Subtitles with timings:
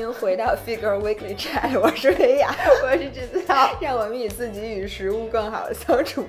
[0.00, 6.26] 迎回到 Figure Weekly Chat，我是维亚，我是制造，让我们与自己与食物更好的相处。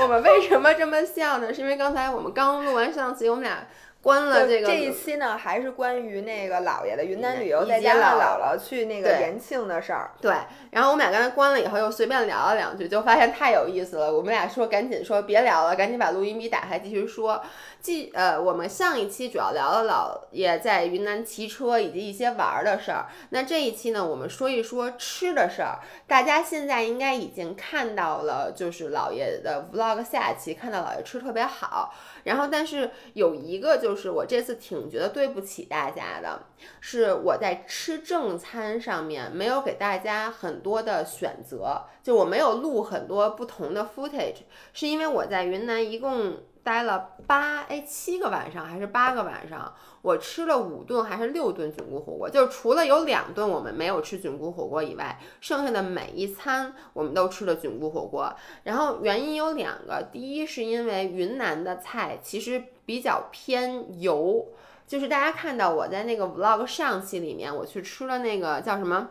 [0.00, 1.52] 我们为什么这么笑呢？
[1.52, 3.66] 是因为刚才我们刚录完上期，我们俩。
[4.02, 10.10] 关了这个这一期呢，还是关于那个姥爷的云南旅游，再加上姥姥去那个延庆的事儿。
[10.20, 10.34] 对，
[10.72, 14.12] 然后我们俩刚才关了以后，又随便聊了两句，就发现太有意思了。
[14.12, 17.40] 我们俩说赶紧说别聊了，赶紧把录音笔打开继续说。
[17.82, 23.08] 继呃，我们上一期主要聊了姥爷在云南骑车以及一些玩儿的事儿。
[23.30, 25.80] 那这一期呢，我们说一说吃的事儿。
[26.06, 31.92] 大家现在应该已经看到了，就是姥爷的 vlog 下期，看到姥爷吃特别好。
[32.22, 36.40] 然后，但是有一个就是我这次挺觉得对不起大家的，
[36.80, 46.36] 是我在吃正餐上面没有给大家很多的选择，就我没有录很多不同的 footage，是因为我在云南一共。
[46.64, 58.32] 待了八哎七个晚上还是八个晚上，我吃了五顿还是六顿菌菇火锅，就是除了有两顿我们没有吃菌菇火锅以外，剩下的每一餐我们都吃了菌菇火锅。
[58.62, 64.46] 然后原因有两个，第一是因为云南的菜其实比较偏油，
[64.86, 69.10] 就是大家看到我在那个 vlog 上期里面，我去吃了那个叫什么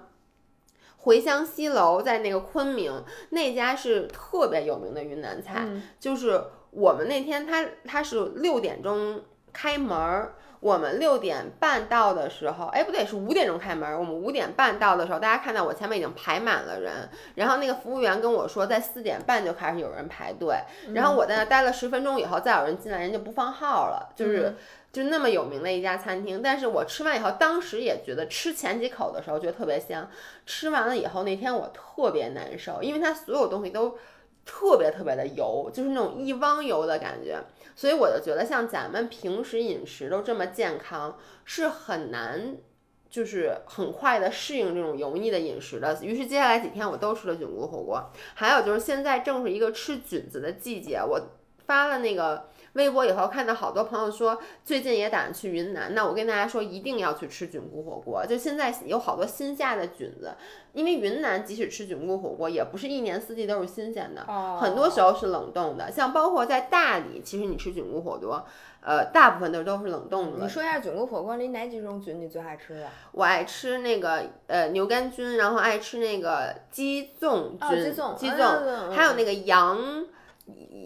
[0.99, 5.67] 回乡西楼，在那个昆明那家是特别有名的云南菜，
[5.99, 6.41] 就是。
[6.72, 9.22] 我们那天他他是六点钟
[9.53, 14.00] 开门儿，我们六点半到的时候，哎不对，是五点钟开门儿。
[14.00, 20.55] 我们五点半到的时候，大家看到我前面已经排满了人，然后那个服务员跟我说，在四点半就开始有人排队，
[20.94, 24.55] 然后我在那待了十分钟以后，再有人进来，人就不放号了，就是
[24.94, 26.42] 就那么有名的一家餐厅。
[26.42, 30.09] 但是我吃完以后，当时也觉得吃前几口的时候觉得特别香，
[30.45, 33.97] 吃完了以后那天我特别难受，因为它所有东西都。
[34.45, 37.39] 特别特别的油，就是那种一汪油的感觉，
[37.75, 42.58] 所以我就觉得像咱们平时饮食都这么健康，是很难，
[43.10, 45.98] 就是很快的适应这种油腻的饮食的。
[46.04, 51.20] 于是接下来几天我都吃了菌菇火锅，还有就是现在正是一个吃菌子的季节，我
[51.65, 52.51] 发了那个。
[52.73, 58.26] 微博以后看到好多朋友说最近也打算去云南，那我跟大家说一定要去吃菌菇火锅。
[58.26, 60.33] 就现在有好多新下的菌子，
[60.71, 64.26] 因为云南即使吃菌菇火锅也不是一年四季都是新鲜的，
[64.58, 65.92] 很多时候是冷冻的。
[65.92, 68.45] 像包括在大理，其实你吃菌菇火锅，
[68.82, 70.43] 呃，大部分都都是冷冻的。
[70.43, 72.88] 你说一下菌菇火锅里哪几种菌你最爱吃的？
[73.11, 80.05] 我爱吃那个呃牛肝菌，然后爱吃那个鸡枞菌，鸡枞，鸡枞，还有那个羊。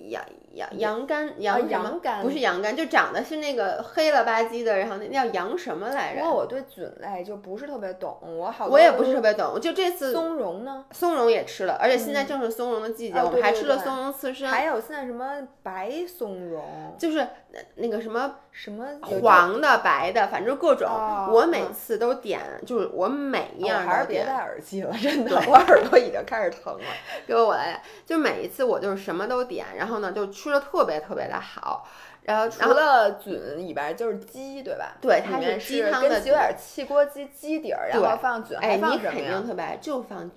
[0.09, 0.23] 羊
[0.55, 6.21] 羊羊肝羊羊肝不是羊肝，就长得是那个黑了吧唧的，然后那叫羊什么来着？
[6.21, 9.59] 不过我对菌类就不是特别懂，我好我也不是特别懂。
[9.61, 10.85] 就这次松茸呢？
[10.91, 14.49] 松茸也吃了，而且现在正是松茸的季节，我们还吃了松茸刺身。
[14.49, 16.95] 还有现在什么白松茸？
[16.97, 17.27] 就是
[17.75, 18.85] 那个什么什么
[19.21, 20.89] 黄的、白的，反正各种。
[21.31, 26.85] 我每次都点，就是我每一样还是别戴耳机了，真的，我耳朵已经开始疼了。
[27.27, 31.87] 给我我来，就每一次我就是什么都点，然后呢就吃的特别特别的好。
[32.21, 34.95] 然后除了菌以外就是鸡，对吧？
[35.01, 38.57] 对，它是鸡汤的，有点汽锅鸡鸡底儿，然后放菌？
[38.57, 40.29] 哎，你肯定特别爱，就放。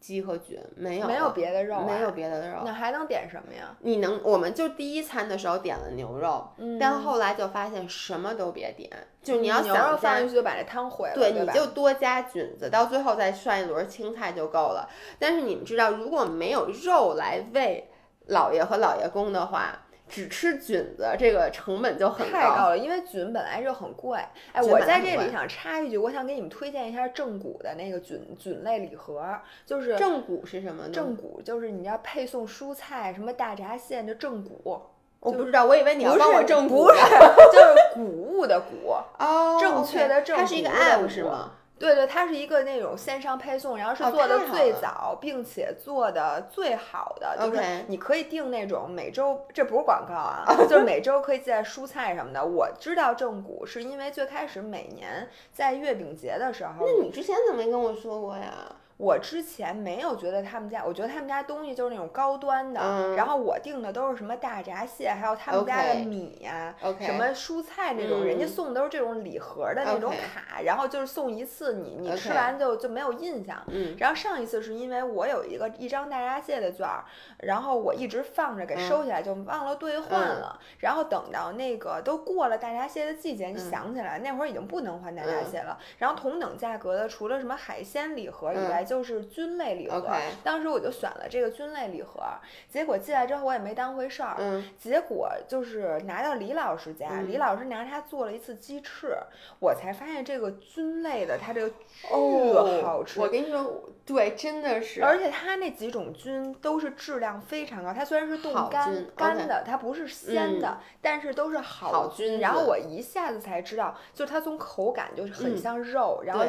[0.00, 3.74] 鸡和菌没有，没有别的肉，没有别的肉，那还能点什么呀？
[3.80, 6.46] 你能，我们就第一餐的时候点了牛肉，
[6.78, 8.90] 但后来就发现什么都别点，
[9.22, 14.86] 就你要牛肉放进去就把这汤毁了，对，你就多加菌子，到最后再涮一轮青菜就够了。
[15.18, 17.88] 但是你们知道，如果没有肉来喂
[18.26, 19.80] 老爷和老爷公的话。
[20.06, 24.20] 只吃菌子，这个成本就很太高了，因为菌本来就很贵。
[24.52, 29.24] 哎，我在这里想插一句，我想给你们推荐一下正骨的那个菌菌类礼盒，
[29.64, 30.90] 就是正骨是什么呢？
[30.92, 34.82] 正骨就是你要配送蔬菜，什么大闸蟹的正骨。
[35.20, 36.96] 我不知道，我以为你要帮我正骨是，
[37.50, 38.92] 就是谷物的谷。
[39.18, 41.52] 哦，正确的正，它是一个 app 是吗？
[41.78, 52.44] 对对，它是一个那种线上配送，然后是做的最早，并且做的最好的，就是你可以订那种每周，这不是广告啊， 就是每周可以寄在蔬菜什么的。
[52.44, 58.52] 我知道正骨是因为最开始每年在月饼节的时候，那你之前怎么没跟我说过呀？
[58.96, 62.80] 我之前没有觉得他们家，我觉得他们家东西就是那种高端的，
[63.16, 73.62] 然后我订的都是什么大闸蟹，还有他们家的米呀，什么蔬菜那种，人家送的都是这种礼盒的那种卡，然后就是送一次，你你吃完就就没有印象。
[73.98, 77.04] 然后上一次是因为我有一个一张大闸蟹的券儿，
[77.38, 80.58] 然后我一直放着给收起来，就忘了兑换了。
[80.78, 85.76] 然后等到那个都过了大闸蟹的季节，你想起来那会儿已经不能换大闸蟹了。
[85.98, 90.06] 然后同等价格的，除了什么海鲜礼盒以外，就是菌类礼盒。
[90.42, 92.22] 当时我就选了这个菌类礼盒，
[92.68, 94.36] 结果进来之后我也没当回事儿。
[94.38, 94.64] 嗯。
[94.78, 99.16] 结果就是拿到李老师家，李老师拿它做了一次鸡翅，
[99.58, 103.20] 我才发现这个菌类的它这个巨好吃。
[103.20, 105.02] 我跟你说，对，真的是。
[105.02, 112.40] 而且它那几种菌都是质量非常高，它虽然是冻干干的，它不是鲜的，但是都是好菌。
[112.40, 116.44] 然后我一下子才知道，就它从口感就是很像肉，然后。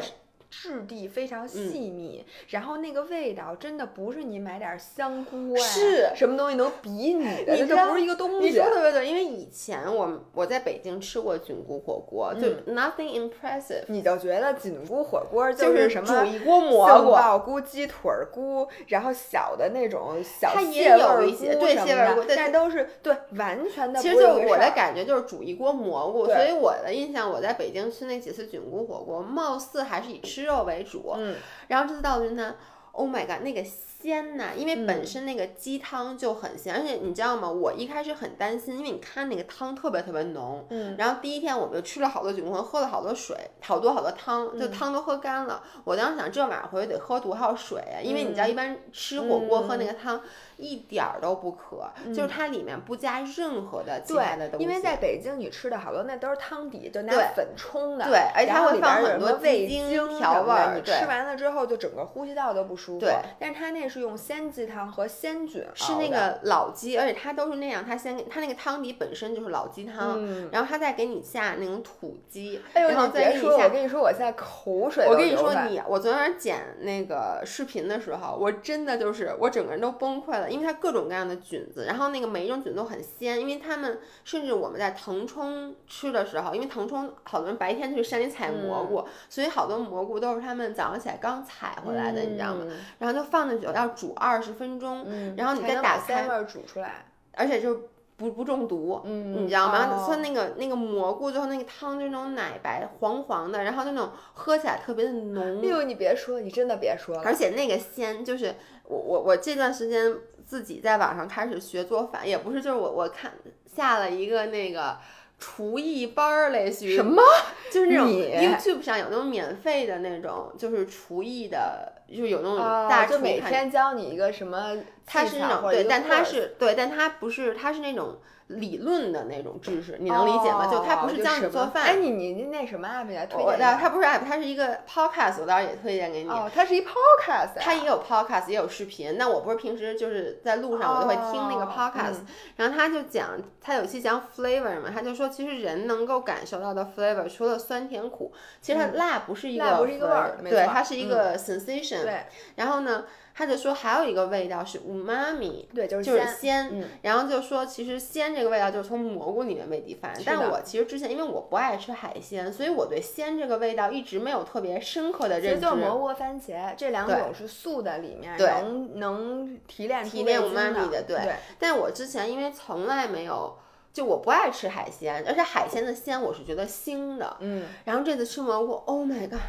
[0.62, 7.54] 质地非常细密，然后那个味道真的不是你买点香菇啊，是什么东西能比拟的？
[7.66, 8.48] 这不是一个东西。
[8.48, 24.00] 你说特别对，因为以前我我在北京吃过菌菇火锅，就 nothing impressive，你就觉得菌菇火锅就是什么煮一锅蘑菇、菇、鸡腿菇，然后小的那种小蟹味儿菇什么的，但都是对完全的。
[24.00, 31.36] 其实就我的感觉就是煮一锅蘑菇，所以我的印象，我在北京吃那几次菌菇火锅，貌似还是以吃肉为主，嗯，
[31.68, 32.54] 然后这次到云南
[32.96, 33.64] ，Oh my god，那个。
[33.98, 37.50] 鲜呐，因为本身那个鸡汤就很鲜，而且你知道吗？
[37.50, 45.60] 我一开始很担心，因为你看那个汤特别特别浓，嗯，然后第一天我们就吃了好多菌菇，喝了好多水，好多好多汤，就汤都喝干了。
[45.82, 47.98] 我当时想，这晚上回去得喝多少水啊？
[48.00, 50.20] 因为你知道，一般吃火锅喝那个汤
[50.58, 54.64] 一点儿都不渴，就是它里面不加任何的其他的东西。
[54.64, 59.88] 因为在北京你吃的好多那都是汤底，就拿粉冲的，对，而且它会放很多味精
[60.18, 62.85] 调味儿，你吃完了之后就整个呼吸道都不舒服。
[62.98, 63.96] 对，但是它那是。
[64.06, 73.64] 用鲜鸡汤和鲜菌，是那个老鸡，而且它都是那样，它先它那个汤底本身就是老鸡汤，然后它再给你下那种土鸡，然后再给你下。
[73.64, 92.66] 我跟你说，我现在口水我跟你说，你我昨天剪那个视频的时候，我真的就是我整个人都崩溃了，因为它各种各样的菌子，然后那个每一种菌都很鲜，因为他们甚至我们在腾冲吃的时候，因为腾冲好多人白天去山里采蘑菇，所以好多蘑菇都是他们早上起来刚采回来的，你知道吗？
[92.98, 93.88] 然后就放进去要。
[93.96, 95.06] 煮二十分钟，
[95.36, 100.04] 然后你再打开，煮出来，而且就不不中毒，你知道吗？
[100.06, 105.62] 它那个那个蘑菇最后那个汤就那种奶白黄黄的，然后那种喝起来特别的浓。
[105.62, 107.22] 哎呦，你别说，你真的别说了。
[107.24, 110.12] 而且那个鲜，就是我我我这段时间
[110.44, 113.32] 自己在网上开始学做饭，也不是就是我我看
[113.64, 114.98] 下了一个那个。
[115.38, 117.22] 厨艺班儿类似于什么？
[117.70, 128.18] 就是那种 YouTube 上有那种免费的那种，就是厨艺的，就是有那种大厨，每天教你一个什么他是那种对，但他是对，但他不是，他是那种。
[128.48, 130.68] 理论的那种知识，你能理解吗？
[130.70, 131.82] 就它不是教你做饭。
[131.84, 133.26] 哎，你你你那什么 app 呀？
[133.26, 136.30] 推荐的，他不是 app，它是一个 podcast，我到时候也推荐给你。
[136.30, 137.58] 哦，它是一 podcast。
[137.58, 139.16] 它也有 podcast，也有视频。
[139.18, 142.20] 那我不是平时就是在路上，我就会听那个 podcast。
[142.54, 152.02] 然后他就讲，他有一期讲 flavor 嘛，他就说，其实人能够感受到的 flavor，除了酸甜苦，其实它辣不是一个，不是一个味儿，对，它是一个 sensation。
[152.02, 152.26] 对。
[152.54, 153.04] 然后呢？
[153.38, 160.10] 他就说还有一个味道是五妈咪，对，就是就是鲜，然后就说其实鲜这个味道就是从蘑菇里面被激发。
[160.24, 165.48] 但我其实之前因为我不爱吃海鲜，所以我对鲜这个味道一直没有特别深刻的认知。
[165.48, 171.34] 其实就蘑菇和番茄这两种是素的，里面能能提炼提炼五妈咪的，对。
[171.58, 173.58] 但我之前因为从来没有，
[173.92, 177.66] 就我不爱吃海鲜，而且海鲜的鲜我是觉得腥的，嗯。
[177.84, 179.40] 然后这次吃蘑菇，Oh my god！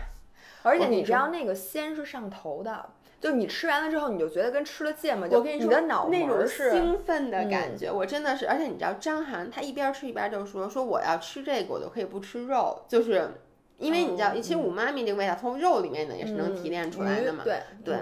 [0.63, 2.90] 而且你知道那个鲜是上头的。
[3.19, 8.47] 就你吃完了之后，你就觉得跟吃了芥末，就你的脑那种是兴奋的感觉，我真的是。
[8.47, 13.30] 而且你知道张涵他一边吃一边就说说我要吃这个，我就可以不吃肉，就是
[13.78, 17.44] 因为你知道，其实五妈咪这个味道从肉里面呢也是能提炼出来的嘛。
[17.44, 17.97] 对对。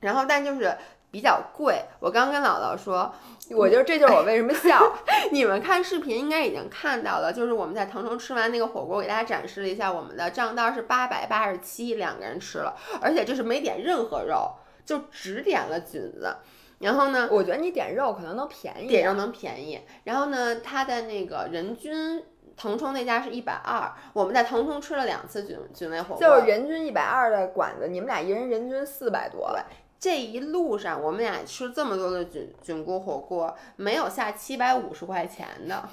[0.00, 0.76] 然后但就是。
[1.14, 3.14] 比较贵，我刚跟姥姥说，
[3.52, 4.82] 我就这就是我为什么 笑。
[5.30, 14.54] 你们看视频应该已经看到了，就是我们在腾冲吃完那个火锅，给大家展示了一下，我们的账单是八百八十七，两个人吃了，而且这是没点任何肉，
[14.84, 16.34] 就只点了菌子。
[16.80, 19.80] 然后呢，我觉得你点肉可能能便宜，点肉能便宜。
[20.02, 22.24] 然后呢，它的那个人均，
[22.56, 29.56] 腾冲那家是一百二，我们在腾冲吃了两次菌菌类火锅，就是人均一百二的馆子，你们俩一人人均四百多。
[30.04, 35.88] 这一路上，我们俩吃这么多的菌菌菇火锅，没有下七百五十块钱的，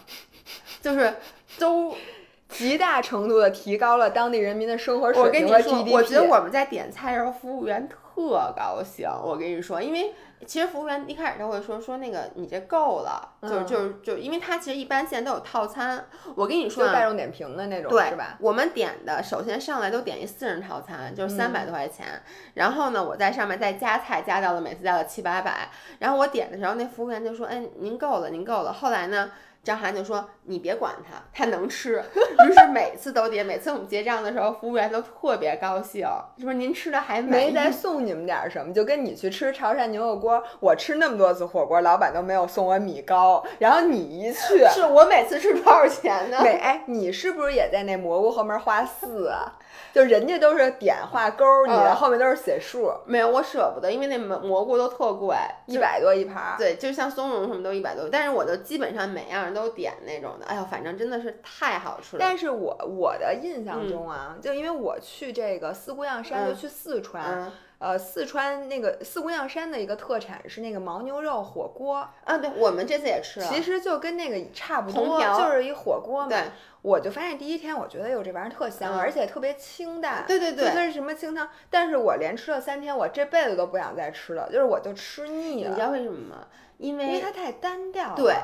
[0.82, 1.16] 就是
[1.58, 1.96] 都
[2.50, 5.94] 极大程度的提高了当地人民的生活水平和 GDP。
[5.94, 9.10] 我觉得我们在点菜的时候，服务员特高兴。
[9.24, 10.14] 我跟你说，因为。
[10.46, 16.06] 其实服务员一开始都会说说那个你这够了，就是就是就因为他其实一般现在都有套餐，
[16.36, 18.38] 我跟你说啊，带动点评的那种，对，是吧？
[18.40, 22.08] 我们点的首先上来都点一四人套餐，就是三百多块钱，
[22.56, 25.70] 然后呢，我在上面再加菜，加到了每次加到七八百，
[26.00, 28.74] 然后我点的时候，那服务员就说，哎，您够了，您够了。
[28.74, 29.32] 后来呢，
[29.64, 36.08] 张涵就说：“你别管他，他能吃。”于是每次都点，每次我们结账的时候，服务员都特别高兴，
[36.40, 38.74] 说：“您吃的还没再送你们点什么？
[38.74, 43.44] 就跟你去吃潮汕牛肉锅，我吃那么多次火锅，老板都没有送我米糕。
[43.60, 46.40] 然后你一去， 是我每次吃多少钱呢？
[46.42, 49.58] 每哎，你是不是也在那蘑菇后面画四啊？
[49.94, 52.92] 就人家都是点画勾，你的后面都是写数。
[53.06, 56.56] 没有，我舍不得，因为那蘑蘑菇都特贵，一百多一盘。
[56.58, 60.46] 对，就像松茸什么都一百多，但是我就基本上每样都点那种的。
[60.46, 62.20] 哎呦，反正真的是太好吃了。
[62.20, 67.52] 但是我我的印象中啊，就因为我去这个四姑娘山，就去四川。
[67.80, 73.48] 呃，四川那个四姑娘山的一个特产是那个牦牛肉火锅啊，对，我们这次也吃了。
[73.48, 76.30] 其实就跟那个差不多，就是一火锅嘛。
[76.30, 76.44] 对，
[76.84, 80.24] 我就发现第一天我觉得哟这玩意儿特香，而且特别清淡。
[80.28, 81.50] 对对对，就是什么清汤。
[81.72, 85.70] 但是我连吃了三天，我这辈子都不想再吃了，就是我就吃腻了。
[85.72, 86.46] 你知道为什么吗？
[86.78, 88.16] 因为因为它太单调了。
[88.16, 88.36] 对。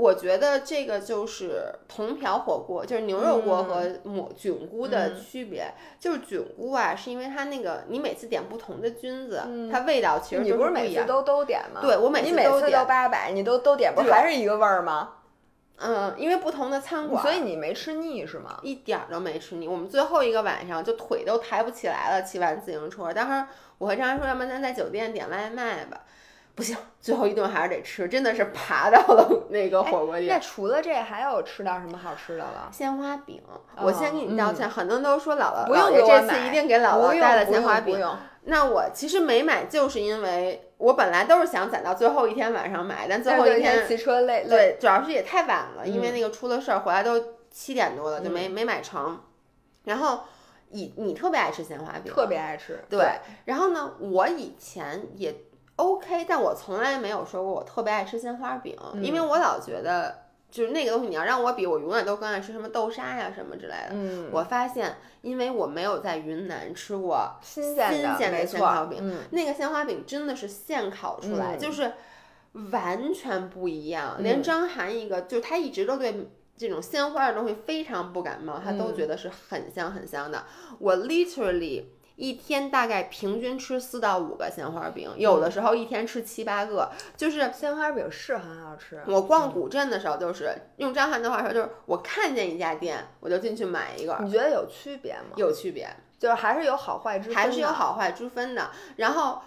[0.00, 5.74] 我觉得这个就是铜瓢火锅，就是牛肉锅和抹菌菇的区别。
[5.98, 11.82] 就是菌菇啊，是因为它那个你每次点不同的菌子，它味道其实你不是每次都都点吗？
[11.82, 15.16] 对，我每次都点八百，你都都点，不还是一个味儿吗？
[15.76, 18.58] 嗯，因为不同的餐馆，所以你没吃腻是吗？
[18.62, 19.68] 一点都没吃腻。
[19.68, 23.12] 我们最后一个晚上就腿都抬不起来了，骑完自行车。
[23.12, 26.00] 当时我和张安说，要不然咱在酒店点外卖吧。
[26.54, 30.28] 不行，最后一顿还是得吃，真的是爬到了那个火锅店。
[30.28, 32.68] 那除了这，还有吃到什么好吃的了？
[32.70, 33.40] 鲜花饼，
[33.78, 34.68] 我先给你道歉。
[34.68, 38.06] 很多人都说姥姥，不用这次一定给姥姥带了鲜花饼。
[38.42, 44.44] 那我其实没买，就是因为我本来都是想攒到最后一天晚上买，但最后一天骑车累。
[44.46, 49.20] 对，主要是也太晚了，因为那个出了事儿，回来都七点多了，就没没买成。
[49.84, 50.24] 然后，
[50.70, 52.84] 你你特别爱吃鲜花饼，特别爱吃。
[52.90, 53.12] 对。
[53.46, 55.34] 然后呢，我以前也。
[55.80, 63.88] OK，但我从来没有说过我特别爱吃鲜花饼，因为我老觉得就是那个东西，你要让我比，我永远都更爱吃什么豆沙呀什么之类的。
[63.92, 71.92] 嗯，我发现，因为我没有在云南吃过新鲜的鲜花饼，那个鲜花饼真的是现烤出来，就是
[72.70, 74.16] 完全不一样。
[74.22, 80.44] 连张涵一个，就他一直都对这种鲜花的东西非常不感冒，他都觉得是很香很香的。
[80.78, 81.84] 我 literally。
[82.20, 86.90] 一天大概平均吃四到五个鲜花饼，有的时候一天吃七八个。
[87.16, 89.02] 就是鲜花饼是很好吃。
[89.06, 94.18] 我逛古镇的时候，就是用张翰的话说，就是我看见一家店，我就进去买一个。
[94.20, 95.30] 你觉得有区别吗？
[95.36, 97.34] 有区别，就是还是有好坏之分。
[97.34, 98.70] 还是有好坏之分的。
[98.96, 99.40] 然后，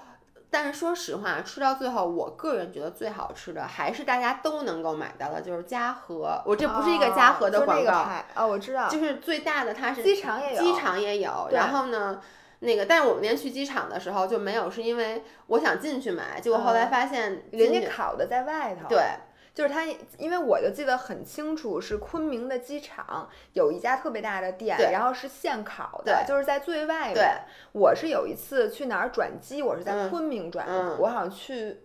[0.50, 6.42] 但是说实话，吃到最后，我个人觉得最好吃的还是大家都能够买到的，就是嘉禾。
[6.44, 11.50] 我这不是一个嘉禾的广告哦，我知道，就是最大的，它是机场也有，机场也有。
[11.52, 12.20] 然后呢？
[12.64, 18.88] 那个，但是我们那天去机场的时候就没有，是因为我想进去买，结果后来发现人家烤的在外头。
[18.88, 19.02] 对，
[19.54, 19.86] 就是他，
[20.18, 27.42] 因为我就记得很清楚，是昆明的机场有一家特别大的店，然后是现烤的，就是在最外面。
[27.74, 31.83] 我是有一次去哪儿转机，我是在昆明转的，我好像去。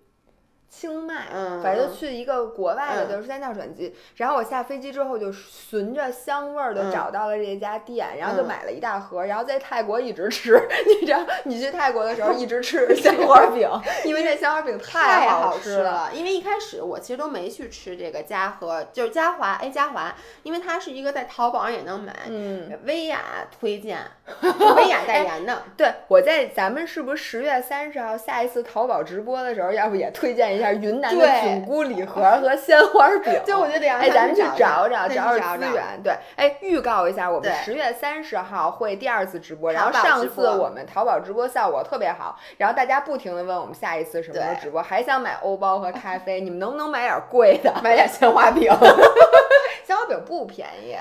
[0.71, 1.27] 清迈，
[1.63, 3.95] 反正就去一个国外的，就是在那儿转机。
[4.17, 10.61] 然后我下飞机之后，就循着香味儿就找到了这家店，然后就买了一大盒，然后在泰国一直吃。
[11.01, 13.69] 你知道，你去泰国的时候一直吃 鲜花饼，
[14.05, 16.11] 因为这鲜花饼 太好吃了。
[16.13, 22.15] 因为一开始我其实都没去吃这个嘉禾，就是嘉华，哎，嘉华，因为它是一个在淘宝上也能买。
[22.27, 23.21] 嗯，薇娅
[23.59, 23.99] 推荐，
[24.43, 25.63] 薇娅代言的。
[25.79, 30.58] 对，我在咱们是不是十月三十号下一次淘宝直播的时候，要不也推荐一？
[30.59, 36.00] 一下云南的菌菇礼盒和鲜花饼， 就我觉得得哎，咱们去找找找找资源。
[36.03, 39.73] 对，哎，预告一下，我们十月三十号会第二次直播。
[39.73, 48.71] 然后上次我们淘宝直播效果特别好，然后大家不停的问我们下一次什么时候直播，还想买欧包和咖啡，你们能不能买点贵的，买点鲜花饼？
[49.87, 50.97] 鲜花饼不便宜。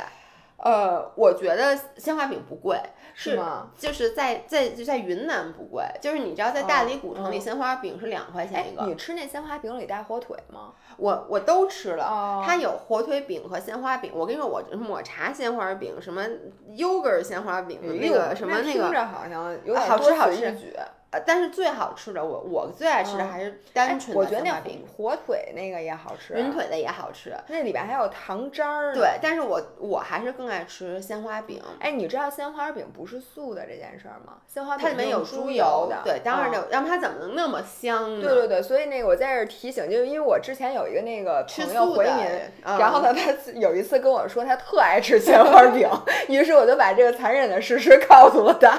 [0.58, 2.80] 呃，我觉得鲜花饼不贵。
[3.20, 3.72] 是吗？
[3.76, 8.84] 就是在在就在云南不贵，就是你知道在大理古城里鲜花饼是两块钱一个。
[8.86, 10.72] 你吃那鲜花饼里带火腿吗？
[10.98, 14.12] 我我都吃了，它有火腿饼和鲜花饼。
[14.14, 16.24] 我跟你说，我抹茶鲜花饼，什么
[16.70, 20.56] yogurt 鲜花饼，那个什么那个，好像有点好吃好吃。
[21.10, 24.86] 呃，但是最好吃的，我我最爱吃的还是单纯的鲜花饼。
[24.98, 28.94] 火腿那个也好吃，云腿的也好吃，那里边还有糖汁儿。
[28.94, 31.62] 对，但是我我还是更爱吃鲜花饼。
[31.80, 34.34] 哎，你知道鲜花饼不是素的这件事儿吗？
[34.46, 38.28] 鲜花饼它里面有猪油的，对，当然有，要不它怎么能那么香呢？
[38.28, 42.26] 对对对，所以那个我在这儿提醒，就是因为我之前有一个那个朋友回民，
[42.78, 45.90] 然后呢，他有一次跟我说他特爱吃鲜花饼，
[46.28, 48.78] 于是我就把这个残忍的事实告诉了他。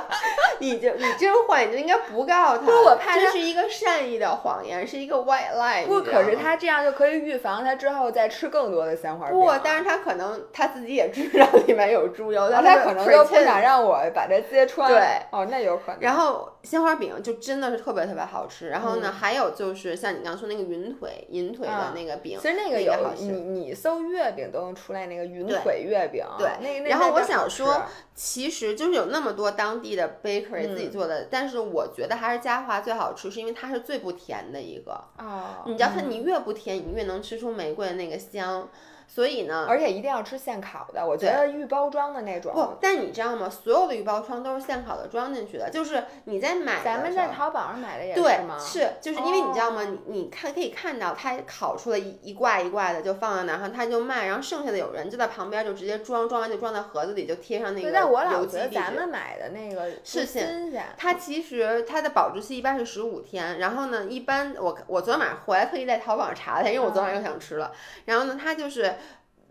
[0.58, 2.17] 你就你真坏，你就应该不。
[2.18, 5.86] 不告诉他，不是我怕这是一个善意的谎言，是一个 white lie。
[5.86, 9.38] 不，可是他这样就可以预防他之后再吃更多的鲜花饼。
[9.38, 14.90] 不，但是他可能他自己也知道里面有猪油，但他可能就不想让我把它揭穿。
[14.90, 16.00] 对，哦，那有可能。
[16.00, 18.68] 然后鲜花饼就真的是特别特别好吃。
[18.68, 26.24] 然后呢，还有就是像你刚刚说那个云腿，银腿的那个饼，其实那个有你你搜月饼都能出来那个云腿月饼。
[26.36, 27.82] 对，那个然后我想说，
[28.20, 35.04] 其实就是有那么多当地的 bakery 自己做的，但是我觉得还是嘉华最好吃，是因为它是最不甜的一个。
[35.18, 35.62] 哦。
[35.66, 38.68] 你知道它，你越不甜，你越能吃出玫瑰的那个香。
[39.10, 42.76] 所以呢，而且一定要吃现烤的，我觉得预包装的那种不。
[42.78, 43.48] 但你知道吗？
[43.48, 46.84] 所有的预包装都是现烤的装进去的，就是你在买。
[46.84, 48.58] 咱们在淘宝上买的也是吗？
[48.58, 49.82] 是，就是因为你知道吗？
[49.82, 60.84] 你你看可以看到它烤出了一一挂一挂的，就放在那，然后它就卖，然后剩下的有人就在旁边就直接装，装完就装在盒子里，就贴上那个但我老觉得咱们买的那个是新鲜。
[60.98, 67.72] 它其实它的保质期一般是十五天，然后呢，一般我我昨天晚上回来特意在淘宝上查了一下，因为我昨晚又想吃了，
[68.04, 68.96] 然后呢，它就是。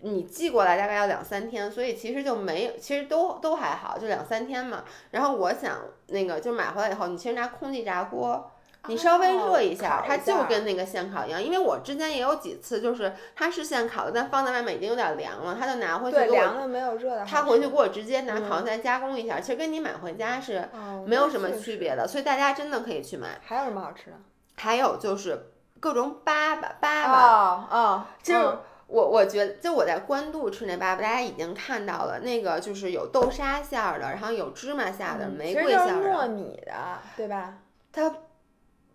[0.01, 4.84] 你寄过来大概要两三天，所以其实就没有，其实都都还好，就两三天嘛。
[5.10, 8.51] 然后我想那个就买回来以后，你其实拿空气炸锅，
[8.86, 11.44] 你稍微热一下，它就跟那个现烤一样。
[11.44, 17.25] 因为我之前也有几次，就是它是现烤的，但放在外面已经有点凉了，他就拿回去给我凉了没有热的。
[17.25, 20.70] 他回去给我直接拿烤箱再加工一下，其实跟你买回家是
[21.08, 23.39] 没有什么区别的，所以大家真的可以去买。
[23.44, 24.18] 还有什么好吃的？
[24.58, 25.48] 还有就是
[25.80, 28.58] 各种粑粑，粑粑啊，就是。
[28.88, 36.74] 我我觉得，就我在官渡吃那粑粑，大家已经看到了，那个就是有豆沙馅儿的，然后有芝麻馅的，玫瑰馅的，糯米的，
[37.15, 37.56] 对吧？
[37.91, 38.15] 它，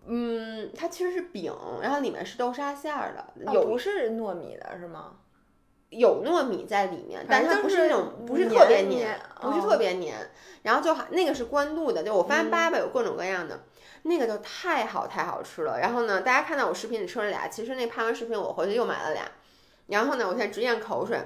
[0.07, 5.17] 嗯，它其实是饼，然后里面是豆沙馅儿的，有不是糯米的是吗？
[5.91, 10.17] 有糯米在里面，但它不是那种不是特别黏，不是特别黏。
[10.63, 13.61] 然后就那个是官渡的，就我发现粑粑有各种各样的，
[14.05, 15.81] 那个就太好太好吃了。
[15.81, 19.23] 然后呢，大家看到我视频里吃了俩，其实那拍完视频我回去又买了俩。
[19.87, 21.19] 然后呢，我现在直咽口水。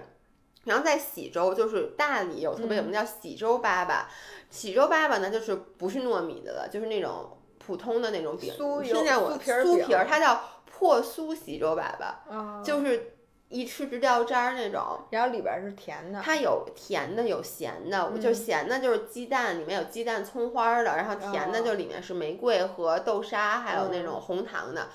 [0.64, 4.00] 然后在喜洲，就是大理有特别有名叫喜洲粑粑。
[4.50, 8.52] 喜洲粑粑呢，就是不是糯米的了，就是那种普通的那种饼。
[8.52, 11.84] 酥现在我酥皮儿，它叫破酥喜洲粑
[12.28, 13.14] 粑，就是
[13.48, 14.98] 一吃直掉渣儿那种。
[15.10, 16.20] 然后里边是甜的。
[16.20, 18.10] 它有甜的，有咸的。
[18.20, 20.96] 就咸的，就是鸡蛋里面有鸡蛋、葱花的。
[20.96, 24.88] 然后甜的，就里面是玫瑰和豆沙，还有那种红糖的。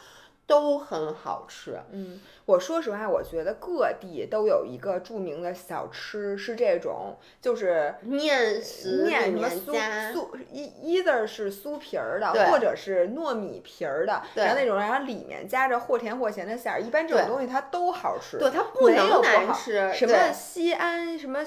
[0.51, 21.39] 都很好吃，嗯，我说实话，我觉得各地都有一个著名的小吃，是这种，就是面食面什么酥酥一 either 是酥皮儿的，或者是糯米皮儿的，然后那种，然后里面夹着或甜或咸的馅儿，一般这种东西它都好吃，对它不能难吃，什么西安什么。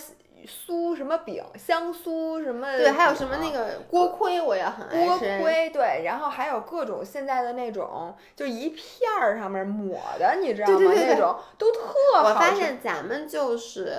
[0.46, 2.66] 酥什么饼，香酥什么？
[2.76, 5.38] 对，还有什么那个锅盔，我也很爱吃。
[5.38, 10.92] 锅盔对，然后还有各种现在的那种，就一片儿上面抹的，你知道吗？
[10.94, 11.80] 那种都特
[12.14, 12.28] 好吃。
[12.30, 13.94] 我发现咱们就是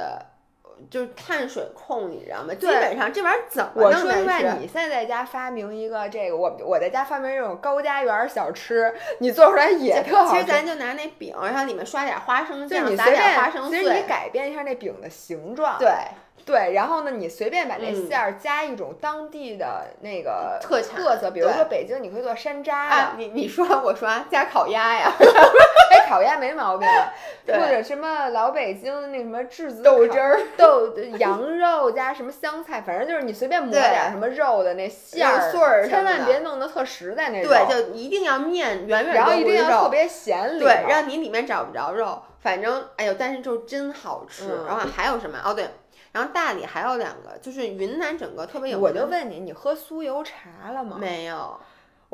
[0.89, 2.53] 就是碳水控，你知道吗？
[2.53, 10.41] 基本上这玩意儿怎么我说实话，你现在在家发明一个这个，我我在家发明这种高家园小吃，你做出来也特好吃。
[10.41, 13.79] 其实咱就拿那饼，然后里面刷点花生酱，撒点花生碎。
[13.79, 15.77] 其实你改变一下那饼的形状。
[15.79, 15.89] 对。
[16.45, 25.11] 对，然后呢，你随便把那馅儿加一种当地的那个特特色，比如说北京你可以做山楂啊，你你说我说加烤鸭呀，
[25.91, 26.87] 哎，烤鸭没毛病，
[27.47, 44.47] 或者什么老北京那什么质子豆汁儿豆羊肉加什么香菜，反正就是你随便抹点什么肉的那馅儿，千万别弄得特实在那种，对，就一定要面圆圆然后一定要特别咸，对，让你里面找不着肉，反正哎呦，但是就真好吃。
[44.67, 45.39] 然后还有什么？
[45.43, 45.67] 哦对。
[46.15, 48.85] 然后大理还有两个，就是云南整个特别有名。
[48.85, 50.95] 我就问你，你喝酥油茶了吗？
[50.97, 51.59] 没有。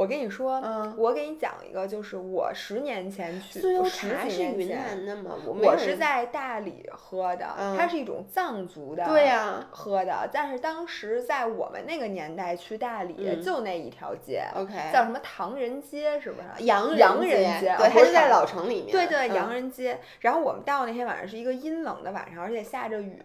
[0.02, 0.60] 我跟你说，
[0.98, 5.36] 我给你讲一个，就是我十年前去，酥油茶是云南的吗？
[5.46, 7.46] 我是在大理喝的，
[7.78, 10.28] 它是一种藏族的，对呀，喝的。
[10.34, 16.66] 但是当时在我们那个年代去大理，就那一条街，OK，叫什么唐人街，是不是？
[16.66, 18.92] 洋洋人街，对，它就在老城里面。
[18.92, 20.00] 对对，洋人街。
[20.22, 23.22] 然后我们到那天晚上是一个阴冷的晚上，而且下着雨。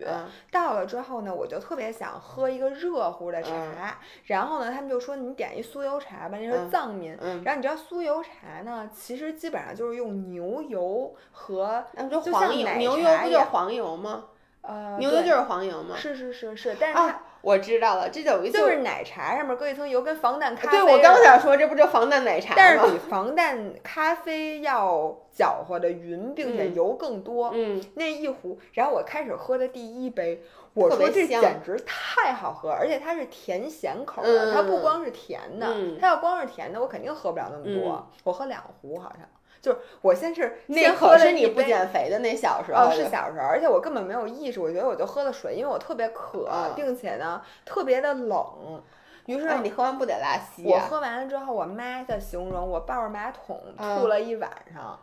[0.50, 3.98] 到了之后呢，我就特别想喝一个热乎的茶。
[4.24, 7.16] 然后呢，他们就说你点一酥油茶吧，那是藏民。
[7.44, 14.24] 然后你知道酥油茶呢，其实基本上就是用牛油和就黄油，牛油不就是黄油吗？
[14.62, 15.94] 呃，牛油就是黄油吗？
[15.96, 20.76] 是是是是，但是它我知道了，这等于就是奶茶上面搁一层油，跟防弹咖啡。
[20.76, 22.54] 对，我刚想说，这不就防弹奶茶吗？
[22.56, 27.52] 但是比防弹咖啡要搅和的匀，并且油更多。
[27.54, 30.42] 嗯，那一壶，然后我开始喝的第一杯，
[30.76, 35.66] 我说这简直太好喝，而且它是甜咸口的，它不光是甜的，
[36.00, 38.06] 它要光是甜的，我肯定喝不了那么多。
[38.24, 39.26] 我喝两壶好像。
[39.62, 48.80] 就是我先是那喝是你不减肥的那小时候，是小时候，而且我根本没有意识，我觉得我就喝了水，因为我特别渴，并且呢特别的冷，
[49.24, 50.64] 于是你喝完不得拉稀？
[50.66, 54.96] 我喝完了之后，我妈的形容我抱着马桶吐了一晚上。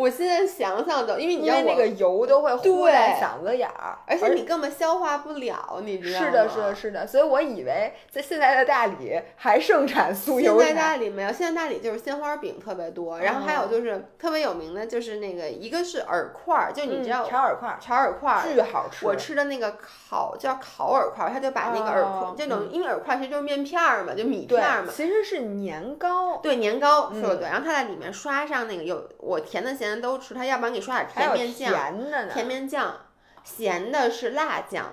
[0.00, 6.26] 我现在想想都，因为你因为那个油都会糊在嗓子眼儿，而且你根本消化不了，你知道吗？
[6.26, 7.06] 是的，是的，是的。
[7.06, 19.04] 所以我以为在现在的大理还盛产酥油现在大理没有，现在大理就是鲜花饼特别多，然后还有就是特别有名的就是那个一个是饵块儿，就你知道炒饵块儿，炒饵块儿巨好吃。
[19.04, 26.38] 我吃的那个烤叫烤饵块儿，他就把那个饵块这种，因为饵块其实就是面片儿嘛，就米片儿嘛，其实是年糕。
[26.38, 30.58] 对年糕说的对，然后他在里面刷上那个有我甜的咸的都吃，他要。
[30.58, 32.96] 不然你刷点甜面酱，甜面酱，
[33.42, 34.92] 咸的是辣酱。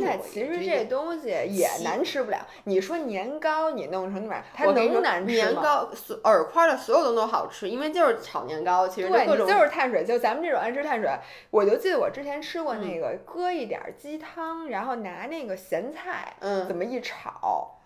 [0.00, 2.38] 那其实这东西也难吃不了。
[2.64, 5.50] 你说年糕，你弄成那玩它能难吃吗？
[5.50, 10.04] 年糕，所耳块的所有东西都好吃，因为就是炒年糕，其实对，你就是碳水。
[10.04, 11.10] 就咱们这种爱吃碳水，
[11.50, 17.77] 我就记得我之前吃过那个，搁一点鸡汤，然后拿那个咸菜，嗯，怎么一炒。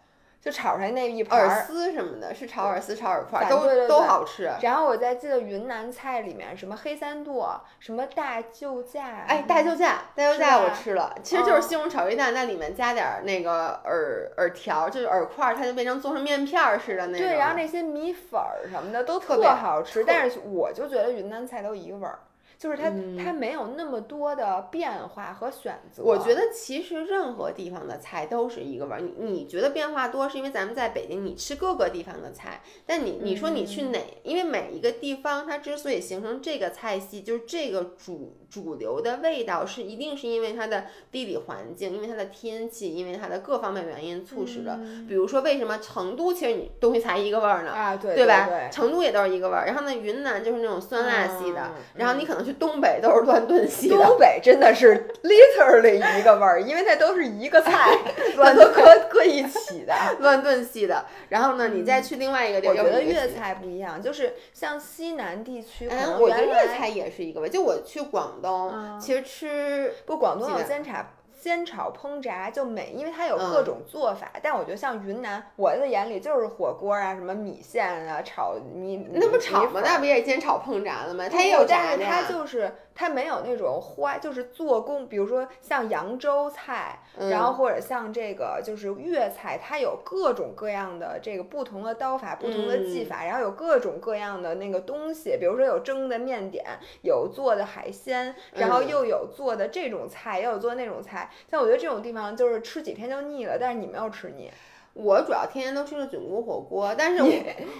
[0.42, 4.50] 就炒出来那一盘饵丝什么的，是炒饵丝、炒饵块，都都好吃。
[4.61, 17.24] 然后我在记得云南菜里面什么黑三剁，什么大救驾，哎，大救驾，大救驾我吃了，其实就是西红柿炒鸡蛋，在里面加点那个耳耳条，就是饵块，它就变成做成面片似的那种。
[17.24, 22.18] 对，然后那些米粉儿什么的都特别好吃，但是我就觉得云南菜都一个味儿。
[22.62, 26.01] 就是它，它没有那么多的变化和选择。
[26.05, 29.01] 我觉得其实任何地方的菜都是一个味儿。
[29.01, 32.62] 你你觉得变化多，是因为咱们在北京，你吃各个地方的菜。
[32.87, 33.98] 但你你说你去哪？
[34.22, 44.79] 因为每一个地方它之所以形成这个菜系，就是这个主主流的味道，是一定是因为它的地理环境，因为它的天气，因为它的各方面原因促使的。
[45.09, 47.72] 比如说为什么成都其实你东西才一个味儿呢？
[47.72, 48.68] 啊，对对吧？
[48.70, 49.66] 成都也都是一个味儿。
[49.66, 51.72] 然后呢，云南就是那种酸辣系的。
[51.96, 52.51] 然后你可能去。
[52.58, 57.98] 东北都是乱炖系的，东北真的是 literally 一个味儿，因为它都是一个菜，
[58.36, 61.04] 乱都搁搁一起的，乱炖系的。
[61.28, 67.48] 然后呢，你再去另外一个地方，我觉得粤菜不一样，就是像西南地区，嗯，我觉得粤菜也是一个味。
[67.48, 71.14] 就我去广东，其实吃不广东有煎茶。
[71.42, 79.81] 煎炒烹炸就每，因为它有各种做法，但我觉得像云南，我的眼里就是火锅啊，什么米线啊，炒米那不炒吗？
[79.85, 81.28] 那不也煎炒烹炸的吗？
[81.28, 82.72] 它也有炸的它就是。
[82.94, 87.00] 它没有那种花，就是做工，比如说像扬州菜，
[87.31, 96.64] 然后或者像这个就是粤菜，它有各种各样的这个不同的刀法、不同的技法，然后有各种各样的那个东西，比如说有蒸的面点，
[97.02, 101.31] 有做的海鲜，然后又有做的这种菜，也有做那种菜。
[101.50, 104.50] 像我觉得这种地方就是吃几天就腻了，但是你没有吃腻。
[104.94, 107.31] 我主要天天都吃的菌菇火锅，但是我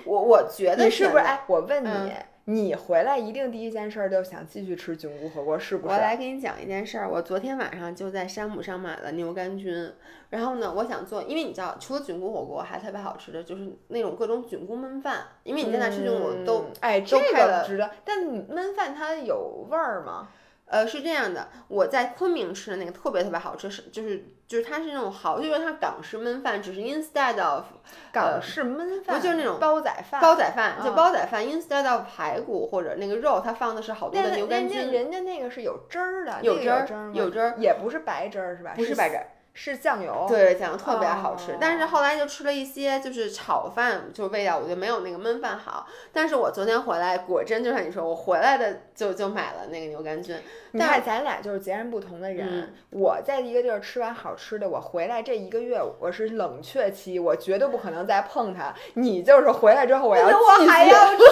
[0.07, 1.23] 我我觉得你是不是？
[1.23, 2.13] 哎，我问你。
[2.47, 5.95] 你回来一定第一件事就想继续吃菌菇火锅，是不是？
[5.95, 9.93] 我来给你讲一件事儿，我昨天晚上就在山姆上买了牛肝菌，
[10.31, 17.91] 然后呢，我想做，因为你知道，除了菌菇火锅，还特别好吃的就是那种各种菌菇焖饭，因为你在那吃菌菇都哎，这个值得。
[18.05, 20.29] 但焖饭它有味儿吗？
[20.67, 27.65] 呃，是这样的，我在昆明吃的那个特别特别好吃，是就是就是它是那种好，就是它港式焖饭，只是 instead of
[28.13, 30.21] 港式焖饭，不就是那种煲仔饭？
[30.21, 34.93] 煲仔饭就煲仔饭，instead of 排骨或者那个肉，它放的是好多的牛肝菌。
[34.93, 38.75] 人家那个是有汁儿的，有汁儿，有汁儿，也不是白汁儿是吧？
[38.77, 39.27] 不是白汁儿。
[39.55, 45.87] 是酱油，对酱油特别好吃，但是后来就吃了一些，就是炒饭，就味道我觉得没有那个焖饭好。
[46.13, 50.37] 但是我昨天回来，果真就像你说，我回来的就就买了那个牛肝菌。
[50.73, 58.75] 你看咱俩就是截然不同的人，我在一个地儿吃完好吃的，我回来这一个月我是冷却期，我绝对不可能再碰它。
[58.95, 61.23] 你就是回来之后我要我还要 吃，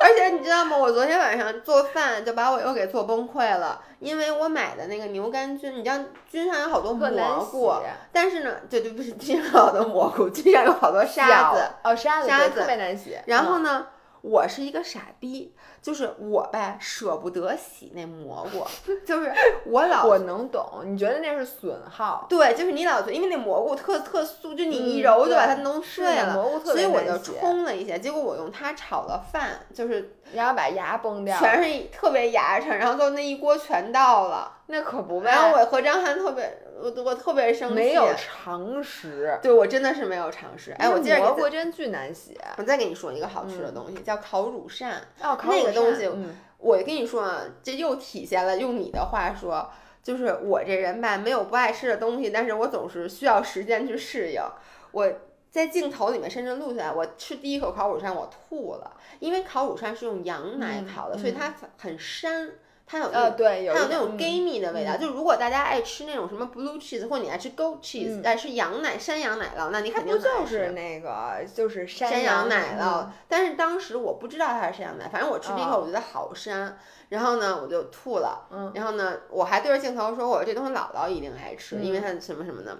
[0.00, 0.76] 而且你知道吗？
[0.76, 3.82] 我昨天晚上做饭就把我又给做崩溃了。
[3.98, 7.10] 因为我买的那个牛肝菌，你知道菌上有好多蘑
[7.52, 7.74] 菇，
[8.10, 13.18] 但是呢，对对不是 菌上有好多蘑菇，菌上有好多沙子，哦沙子沙子特别难洗。
[13.26, 13.86] 然后呢？
[14.22, 18.64] 我是一个傻逼，就是我呗舍不得洗那蘑菇，
[19.06, 19.32] 就是
[19.66, 22.26] 我老我能懂，你觉得那是损耗？
[22.28, 35.30] 对，就是你老觉得，因为那蘑菇特特酥，就你一揉就把它弄碎了，所以我就冲了一下，结果我用它炒了饭，就是然后把牙崩掉，全是特别牙碜，然后最后那一锅全倒了，那可不呗。
[35.30, 36.58] 然后我和张涵特别。
[36.82, 39.38] 我我特别生气，没有常识。
[39.42, 40.72] 对我真的是没有常识。
[40.72, 42.38] 哎，我记得蘑菇真巨难洗。
[42.56, 45.00] 我再给你说一个好吃的东西，叫烤乳扇。
[45.22, 46.08] 哦，那个东西，
[46.58, 49.70] 我跟你说啊，这又体现了用你的话说，
[50.02, 54.42] 就是我这人吧，没有不爱吃的东西，但是我总是需要时间去适应。
[54.92, 55.10] 我
[55.50, 62.50] 在镜头里面甚至录下来，我吃第一口烤乳扇，我吐了，因为烤乳扇是用羊奶烤的，所以它很膻。
[62.90, 64.96] 它有呃对，它有那种 gamey 的味道。
[64.96, 73.06] 就如果大家爱吃那种什么 blue cheese，或者你爱吃 goat cheese，爱吃羊奶山羊奶酪，那你肯定就是那个就是山羊奶酪。
[73.28, 76.72] 但是当时我不知道它是山羊奶，反正我吃第一口我觉得好膻，
[77.10, 78.48] 然后呢我就吐了。
[78.74, 82.76] 然后呢我还对着镜头说，我说这东西姥姥一定爱吃，因为它什么什么的。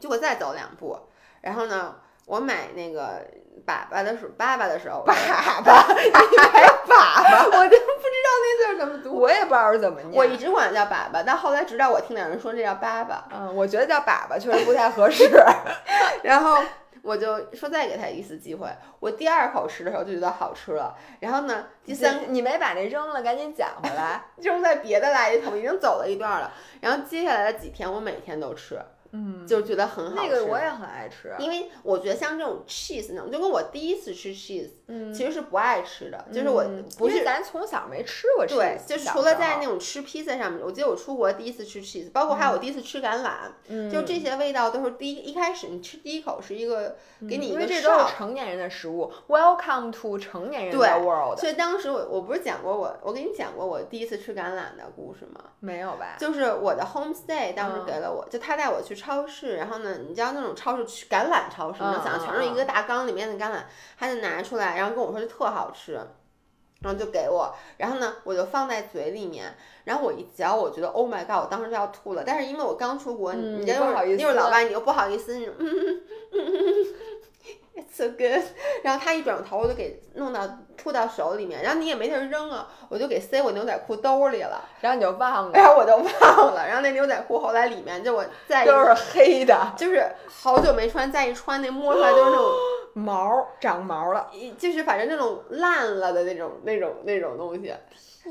[0.00, 0.98] 结果再走两步，
[1.42, 3.26] 然后呢我买那个。
[3.66, 5.14] 粑粑的时候，粑粑的时候，粑
[5.64, 10.12] 粑，你还粑粑， 我就不知道那字怎么读，我也不知道是怎么念。
[10.14, 13.16] 我一直管它叫粑粑，但后来直到我听两人说这叫粑粑。
[13.32, 15.28] 嗯，我觉得叫粑粑确实不太合适。
[16.22, 16.58] 然后
[17.02, 18.68] 我就说再给他一次机会。
[19.00, 20.94] 我第二口吃的时候就觉得好吃了。
[21.20, 26.52] 然后呢，第三，你没把那扔了，赶紧捡回来，扔在别的垃圾桶，已经走了一段了。
[26.80, 28.80] 然后接下来的几天，我每天都吃。
[29.12, 30.28] 嗯，就觉得很好吃。
[30.28, 36.64] 那个我也很爱吃，因为我觉得像这种 cheese 那种，就跟我第一次吃 cheese，嗯，其实是不爱吃的，就是我
[36.98, 38.54] 不是咱从小没吃过 cheese。
[38.56, 46.96] 对，就除了在那种吃披萨上面，我记得我出国第一次吃 cheese，包括还有我第一次吃橄榄，嗯就这些味道都是第一一开始你吃第一口是一个
[47.28, 51.38] 给你一个，因为这都是成年人的食物，Welcome to 成年人的 world。
[51.38, 55.44] 所以当时我我不是讲过我我给你讲过我第一次吃橄榄的故事吗？
[55.60, 56.16] 没有吧？
[56.18, 59.98] 就是我的 homestay 当时给了我，就他带我去超市，然后呢。
[60.08, 63.60] 你知道那种超市去橄榄超市，你能想象全是一个大缸里面的橄榄，
[63.98, 65.92] 他就拿出来，然后跟我说就特好吃，
[66.80, 76.86] 然后就给我，然后呢我就放在嘴里面，然后我一嚼，我觉得 Oh my God，我当时就要吐了，但是因为我刚出国，你不好意思，又是老外，你又不好意思，嗯嗯嗯。
[77.90, 78.42] So good，
[78.82, 80.46] 然后他一转头，我就给弄到
[80.78, 92.46] 吐到手里面，然后你也没地儿扔啊，我就给塞我牛仔裤兜里了，然后你就忘了， 然后我就忘了，然后那牛仔裤后来里面就我再都是黑的，就是好久没穿，再一穿那摸出来都是那种
[92.94, 97.74] 毛长毛了，就是反正那种烂了的那种那种那种东西，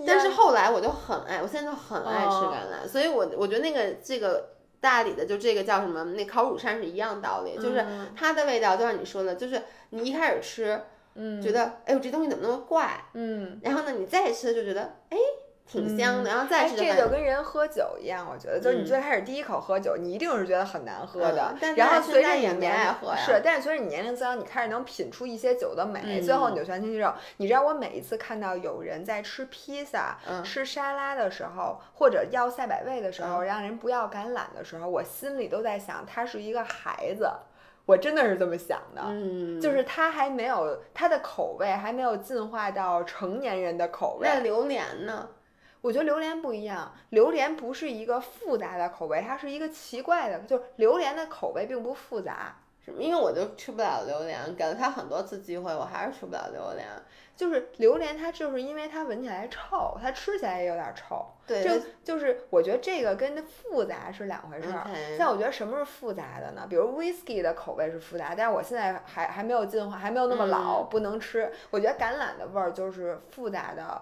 [0.08, 4.50] 但是后来我就很爱，我现在就很爱吃橄榄，所以我我觉得那个这个。
[4.80, 6.04] 大理的就这个叫什么？
[6.04, 7.84] 那烤乳扇是一样道理，就是
[8.16, 10.80] 它的味道，就像你说的，就是你一开始吃，
[11.18, 15.18] 嗯，觉得哎呦这东西怎么那么怪，嗯，然后呢你再吃就觉得哎。
[15.70, 16.78] 挺香的，然后再吃。
[16.78, 27.14] 这就跟人喝酒一样，我觉得，就是你最开始第一口喝酒，你一定是觉得很难喝的，然后随着你年龄是，但是随着你年龄增长，你开始能品出一些酒的美，最后你就全心接受。
[27.36, 37.30] 你知道我每一次看到有人在吃披萨、吃沙拉的时候，或者要赛百味的时候，让人不要橄榄的时候，我心里都在想，他是一个孩子，
[37.88, 39.02] 我真的是这么想的，
[39.62, 44.28] 就是它还没有它的口味还没有进化到成年人的口味。
[44.28, 45.30] 那榴莲呢？
[45.80, 52.58] 我觉得榴莲不一样，榴莲不是一个复杂的口味，它是一个奇怪的，就是榴莲的口味并不复杂。
[52.98, 56.88] 因为我就吃不了榴莲，给了他很多次机会，我还是吃不了榴莲。
[57.36, 61.24] 就是榴莲，它就是因为它闻起来臭，它吃起来也有点臭。
[61.46, 61.70] 对，就
[62.04, 64.88] 就是我觉得这个跟复杂是两回事儿。
[65.20, 66.66] 但我觉得什么是复杂的呢？
[66.68, 71.52] 比如 whisky 的口味是复杂，但是我现在还还没有进化，还没有那么老，不能吃。
[71.70, 74.02] 我觉得橄榄的味儿就是复杂的。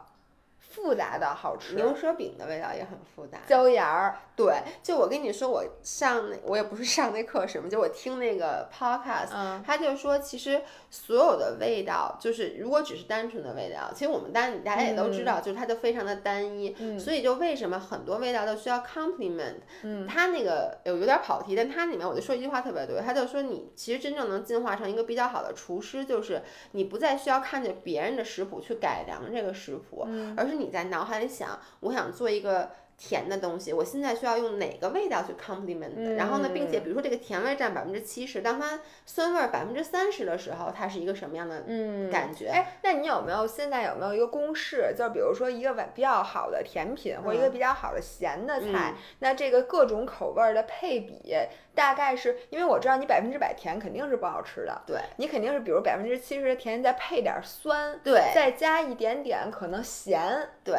[0.76, 3.40] 复杂的好吃，牛舌饼的味道也很复杂。
[3.48, 19.62] 椒盐儿，对，就我跟你说，我上那我也不是上那课什么，就我听那个 podcast，他就说，其实所有的味道，就是如果只是单纯的味道，其实我们单大家也都知道，就是它就非常的单一，所以就为什么很多味道都需要 compliment。
[19.84, 26.42] 嗯，他那个有有点跑题，但它里面我就说一句话特别对，他就说你其实真正能进化成一个比较好的厨师，就是
[26.74, 30.65] 你不再需要看着别人的食谱去改良这个食谱，而是你。
[30.66, 32.70] 你在脑海里想，我想做一个。
[32.98, 36.16] 甜的东西，我现在需要用哪个味道去 complement？
[36.16, 41.64] 然后呢，并且比如说这个甜味占百分之七十，当它酸味百分之三十的时候，它是一个什么样的
[42.12, 42.48] 感觉？
[42.48, 44.94] 哎，那你有没有现在有没有一个公式？
[44.98, 51.36] 就比如说一个比较好的甜品或者一个比较好的咸的菜，那这个各种口味的配比
[51.74, 52.38] 大概是？
[52.50, 60.76] 因为我知道你百分之百甜肯定是不好吃的，对你肯定是比如百分之七十的甜再配点酸，对，再加一点点可能咸，对。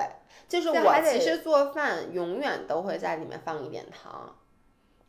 [0.49, 4.37] 就是我其实做饭永远都会在里面放一点糖，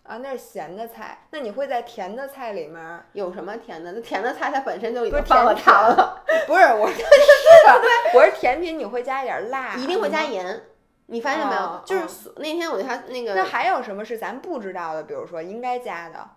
[0.04, 1.28] 啊，那是咸的菜。
[1.32, 3.92] 那你会在甜的菜里面有什么甜的？
[3.92, 6.24] 那甜的菜它本身就已经放了糖了。
[6.48, 7.04] 不是，我是，
[8.16, 10.64] 我是甜品，你会加一点辣，一定会加盐。
[11.08, 11.82] 你发现没有？
[11.86, 13.36] 就是那天我他那个。
[13.36, 15.04] 那还有什么是咱不知道的？
[15.04, 16.28] 比如说应该加的？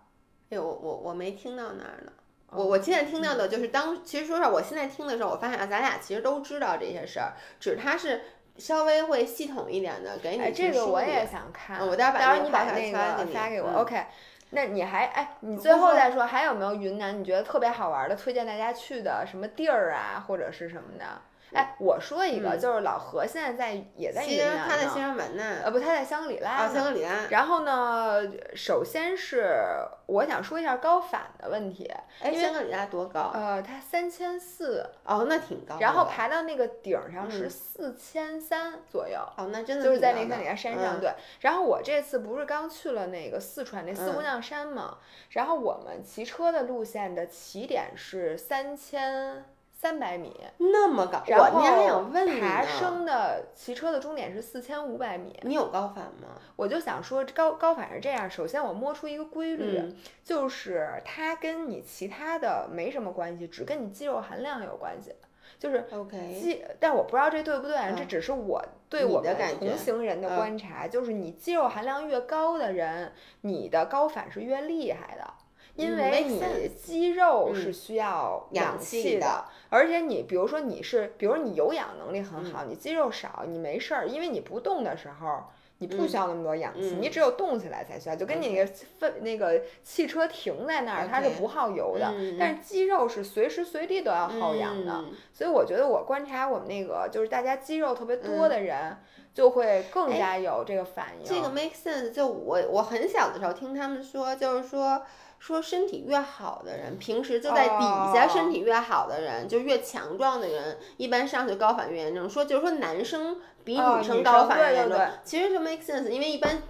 [0.49, 2.11] 哎，我我我没听到那儿呢。
[2.53, 8.21] 我我现在听到的就是当，其实说实话，我现在听的时候，我发现啊，咱俩其实都知道这些事儿，只是他是
[8.61, 14.05] 稍微会系统一点的给你这个我也想看，我待会儿你把那个发给我，OK。
[14.51, 21.05] 那你还哎，你最后再说还有没有云南你觉得特别好玩的，推荐大家去的什么地儿啊，或者是什么的？
[21.53, 24.65] 哎，我说一个，就是老何现在在也在云南呢。
[24.69, 25.43] 他在西双版纳。
[25.63, 26.49] 呃，不，他在香格里拉。
[26.49, 27.27] 啊，香格里拉。
[27.29, 28.21] 然后呢，
[28.55, 29.61] 首先是
[30.05, 31.91] 我想说一下高反的问题。
[32.21, 33.31] 哎，香格里拉多高？
[33.33, 34.85] 呃，它三千四。
[35.03, 35.77] 哦，那挺高。
[35.79, 39.19] 然后爬到那个顶上是四千三左右。
[39.35, 39.83] 哦，那真的。
[39.83, 41.13] 就是在那香格里拉山上，对。
[41.41, 44.97] 然后我这次不是刚去了那个四川那四姑娘山嘛？
[45.31, 49.43] 然后我们骑车的路线的起点是三千。
[49.81, 52.05] 三百米那么高，然后
[52.39, 55.35] 爬升的骑车的终点是四千五百米。
[55.41, 56.39] 你有高反吗？
[56.55, 59.81] 我就想说高高反是这样，首先我摸出一个规律，
[60.23, 65.15] 就是它跟你其他的没什么关系，只跟你肌肉含量有关系。
[65.57, 75.33] 就是 OK，肌，但我不知道这对不对，这只是我对我们同行人的观察，就是你肌肉含量越高的人，你的高反是越厉害的。
[75.81, 85.43] 因为你肌肉是需要氧气的，而且你比如说你是，比如你有氧能力很好，你肌肉少，你没事儿，因为你不动的时候，
[85.79, 98.97] 你不需要那么多氧气，你只有动起来才需要，就跟你那个分那个汽车停在那儿，它是不耗油的，但是肌肉是随时随地都要耗氧的，所以我觉得我观察我们那个就是大家肌肉特别多的人，
[99.33, 101.25] 就会更加有这个反应。
[101.25, 101.49] 这个。
[101.49, 105.01] make sense，就我我很小的时候听他们说，就是说。
[105.41, 112.29] 说身体越好的人，平时就在底下，身体越好的人，就越强壮的人，一般上去高反越严重。
[112.29, 116.61] 说就是说男生比女生高反严重，其实就 make sense，因为一般。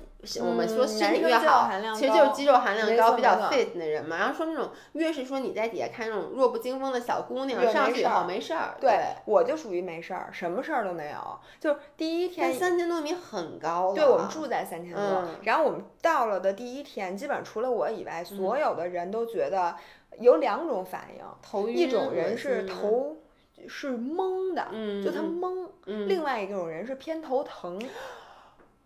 [0.42, 4.18] 我们说身体越好，其实就是肌肉含量高、比较 fit 的人嘛。
[4.18, 8.76] 然后说那种越是说你在底下看那种弱不禁风的小姑娘，上去以后没事儿。
[8.80, 11.40] 对，我就属于没事儿，什么事儿都没有。
[11.60, 15.24] 就第一天三千多米很高对，我们住在三千多。
[15.44, 19.76] 然后我们到了的第一天，基本上除了我以外，所有的人都觉得
[20.20, 21.68] 有两种反应，头。
[21.68, 23.18] 一种人是头
[23.68, 24.68] 是懵的，
[25.04, 25.68] 就他懵。
[25.86, 27.82] 另外一种人是偏头疼。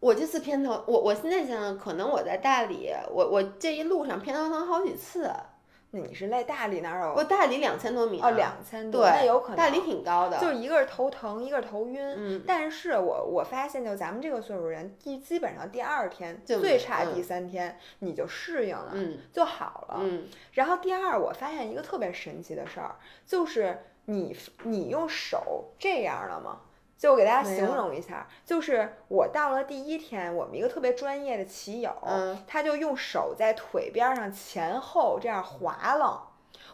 [0.05, 5.31] 我这次偏头，我我现在想想，可能我在大理，我我这一路上偏头疼好几次。
[5.89, 7.13] 那你是在大理哪儿有？
[7.15, 8.21] 我大理两千多米。
[8.21, 9.55] 哦，两千多，那有可能。
[9.55, 10.37] 大理挺高的。
[10.37, 11.99] 就一个是头疼，一个是头晕。
[12.15, 12.43] 嗯。
[12.45, 18.93] 但是我我发现，就咱们这个岁数人，第基本上第二天，最差第三天你就适应了，
[19.33, 20.01] 就好了。
[20.01, 20.27] 嗯。
[20.53, 26.59] 然后第二，我发现一个特别神奇的事儿，就是你你用手这样了吗？
[26.97, 31.93] 就我给大家形容一下，就是我到了第一天，我们一个特别专业的骑友，
[32.47, 36.29] 他就用手在腿边上前后这样划了，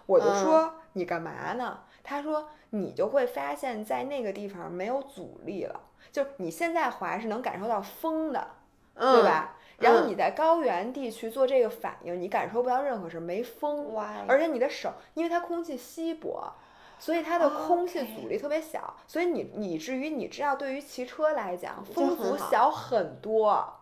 [0.05, 1.79] 我就说你干嘛呢？
[2.03, 5.81] 他说你就会发现在那个地方没有阻力了，
[6.11, 8.47] 就你现在滑是能感受到风的，
[8.95, 9.57] 对吧？
[9.79, 13.95] 然后你在高原地区做这个反应，你感受不到任何事，没风，
[14.27, 16.53] 而且你的手因为它空气稀薄。
[17.01, 23.73] 所以它的空气阻力特别小，所以你以至于你知道，对于骑车来讲，风阻小很多，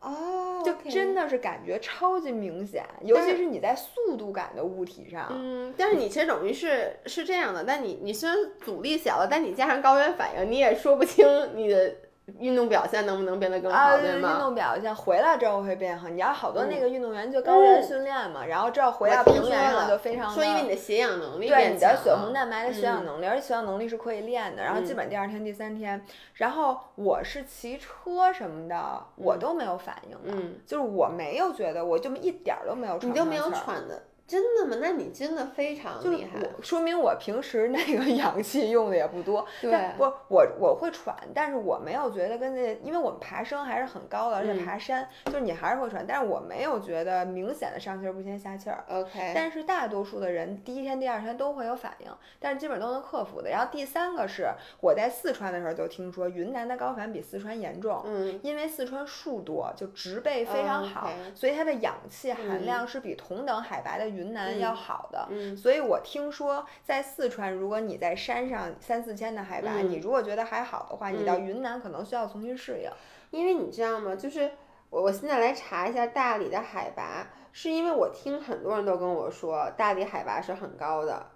[0.00, 5.28] 哦，就真的是感觉超级明显，尤其是你在速度感的物体上。
[5.30, 11.94] 嗯，但是你其实等于是是这样的，但你你虽然阻力小了，但你加上高原反应，你也说不清你的。
[12.38, 13.96] 运动表现能不能变得更好？
[13.98, 14.32] 对吗？
[14.32, 16.08] 运动表现回来之后会变好。
[16.08, 24.62] 你要好多那个运动员就高原训练嘛，然后之后回到平原上就非常说因为你的血氧能力对你的血红蛋白的血氧能力，而且血氧能力是可以练的。
[24.64, 33.10] 然后基本第二天、第三天，然后我是骑车什么的，我都没有反应的，就是我没有觉得，我就一点儿都没有喘。
[33.10, 34.02] 你就没有喘的。
[34.26, 34.76] 真的吗？
[34.80, 39.46] 那你真的非常厉害，说明我平时那个 氧气用的也不多。
[39.60, 48.84] 对，不，我我会喘，但是我没有觉得跟那，因为我们爬升还是很高的，而且爬山就是你还是会喘，但是我没有觉得明显的上气儿不接下气儿。
[48.88, 49.32] OK。
[49.32, 52.10] 但是大多数的人第一天、第二天都会有反应，
[52.40, 53.50] 但是基本都能克服的。
[53.50, 54.48] 然后第三个是
[54.80, 64.15] 我在四川的时候就听说云南的高反比四川严重，嗯，因为四川树多，就植被非常好，所以它的氧气含量是比同等海拔的。
[64.16, 72.90] 云南要好的，所以我听说在四川，如果你在山上三四千的海拔，你如果觉得还好的话，你到云南可能需要重新适应。
[73.30, 74.16] 因为你知道吗？
[74.16, 74.50] 就是
[74.88, 81.26] 我我现在来查一下大理的海拔，是因为我听很多人都跟我说大理海拔是很高的。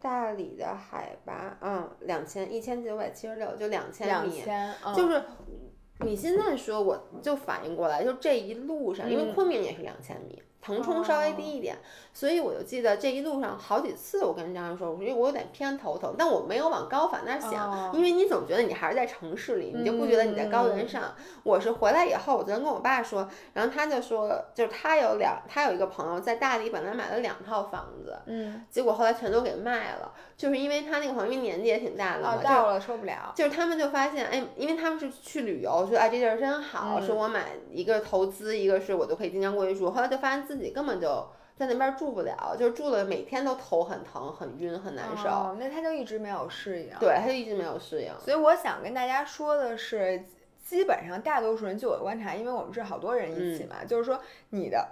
[0.00, 5.22] 大理的海拔，嗯，两千一千九百七十六，就两千米，嗯、就是。
[6.00, 10.42] 你现在说，我就反应过来，就这一路上，因为昆明也是两千米。
[10.66, 11.76] 腾冲稍微低一点，
[12.12, 21.14] 所以我就记得这一路上好几次，我跟张人说，我说我有点偏头疼，但我没有往高反那儿想，因为你总觉得你还是在城市里，你就不觉得你在高原上。
[21.44, 41.26] 我是回来以后，我昨天跟我爸说，然后他就说，就是他有两，他有一个朋友在大理本来买了两套房子，嗯，结果后来全都给卖了，就是因为他那个朋友因为年纪也挺大的嘛，到了受不了，就是他们就发现，哎，因为他们是去旅游，说哎这地儿真好，说我买一个投资，一个是我就可以经常过去住，后来就发现自己根本就。
[41.58, 45.26] 在那边住不了，就是住了，每天都头很疼、很晕、很难受。
[45.26, 46.90] 哦，那他就一直没有适应。
[47.00, 48.12] 对，他就一直没有适应。
[48.20, 50.22] 所以我想跟大家说的是，
[50.62, 54.86] 基本上大多数人，据我观察，因为我们是好多人一起嘛，就是说你的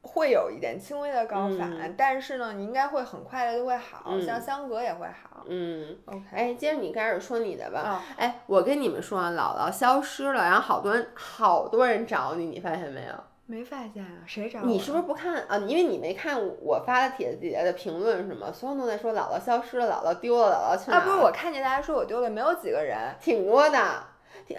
[0.00, 5.44] 会有一点轻微的高反，但是呢，你应该会很快的就会好，像相隔也会好。
[5.46, 6.22] 嗯，OK。
[6.32, 8.02] 哎，接着你开始说你的吧。
[8.16, 13.14] 哎，我跟你们说，姥姥消失了，然后好多人好多人找你，你发现没有？
[13.48, 14.26] 没发现啊？
[14.26, 15.56] 谁找你是不是不看啊？
[15.68, 18.50] 因为你没看我发的帖子底下的评论是吗？
[18.52, 20.96] 所有人都在说姥姥消失了，姥姥丢了，姥姥去哪？
[20.96, 23.78] 啊，不是，我看见大家说我丢了，没有几个人，挺多的。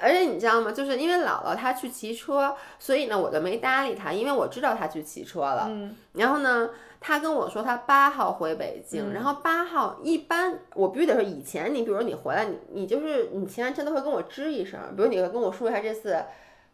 [0.02, 0.72] 而且你知道吗？
[0.72, 5.68] 就是因为姥姥她去骑车，所以呢我就没搭理她，因为我知道她去骑车了。
[5.70, 5.94] 嗯。
[6.14, 6.70] 然后呢，
[7.02, 16.24] 她跟我说她八号回北京，然后八号一般我必须得说，以前你比如你回来，你你就是你骑完车都会跟我吱一声，比如你会跟我说一下这次。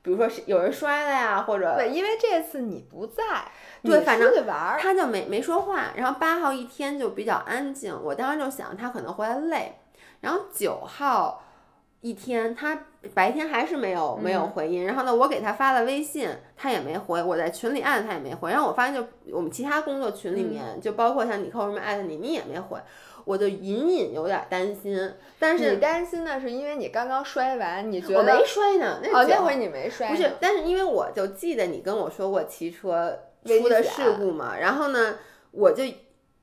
[0.03, 3.23] 比如说是有人摔了呀，或者对，因为这次你不在，
[3.81, 5.93] 对，反正玩他就没没说话。
[5.95, 9.79] 然后八号一天就比较安静，我当时就想他可能回来累。
[10.19, 11.41] 然后九号
[12.01, 12.77] 一天他
[13.13, 14.85] 白天还是没有没有回音。
[14.85, 17.23] 然后呢，我给他发了微信，他也没回。
[17.23, 18.51] 我在群里艾特他也没回。
[18.51, 22.77] 然后我发现就我们其他工作群里面，就包括像你扣什么艾特你，你也没回。
[23.25, 28.99] 我就隐隐有点担心，但是你担心的是因为你刚刚摔完，你觉得我没摔呢？
[29.13, 35.17] 哦，那回你没摔，不是，但是因为我就记得你跟我说过骑车出的事故嘛，然后呢，
[35.51, 35.83] 我就，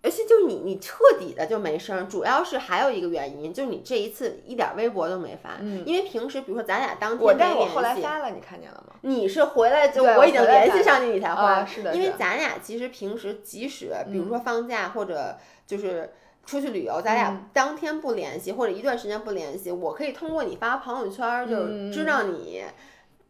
[0.02, 8.94] 而且就你你彻底的就没声，主要是还有一个原因，就是你这一次一点微博都没发，嗯，因为平时比如说咱俩当天我但我后来发了，你看见了吗？
[9.02, 16.10] 你是回来就我已经联系上你，你才发，是的，因为咱俩其实平时即使比如说放假或者就是。
[16.44, 22.62] 出去旅游，咱俩当天不联系，或者一段时间不联系，我可以通过你发朋友圈就知道你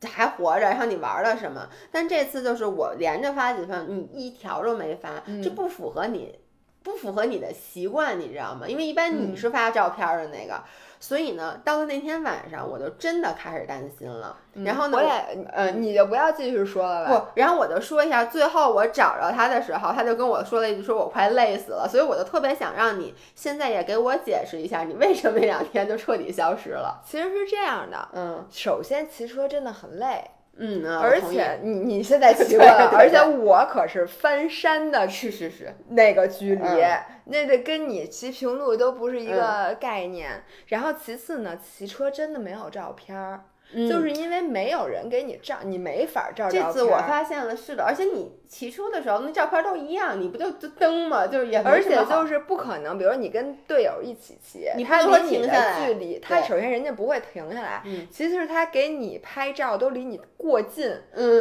[0.04, 1.68] 还活着，然后你玩了什么。
[1.90, 6.38] 但这次就是我连着发几份，你一条都没发，这不符合你，
[6.82, 8.66] 不符合你的习惯，你知道吗？
[8.66, 10.62] 因为一般你是发照片的那个。
[11.02, 14.36] 所以呢，到了那天晚上，我就真的开始担心了。
[14.64, 17.10] 然后呢，我也，呃，你就不要继续说了吧。
[17.34, 21.88] 不，然后我就说一下，最后我找着他的时候，他就跟我说了一句，说我快累死了。
[21.88, 27.00] 所以我就特别想让你现在也给我解释一下，你为什么那两天就彻底消失了。
[27.04, 30.30] 其实是这样的，嗯，首先骑车真的很累。
[30.62, 36.84] 嗯，而且你你现在骑 过了，而且我可是翻山的，是是是，那个距离，
[37.30, 40.44] 那得跟你骑平路都不是一个概念。
[40.66, 43.44] 然后其次呢，骑车真的没有照片儿。
[43.88, 46.64] 就是因为没有人给你照，你没法照照片。
[46.64, 51.26] 这次我发现了，是的，而且你骑车的时候那照片都一样，你不就就蹬吗？
[51.26, 60.92] 就是也而且就是不可能，比如你跟队友一起骑，你他离你的距离，他首先人家不会停下来，其次是他给你拍照都离你过近，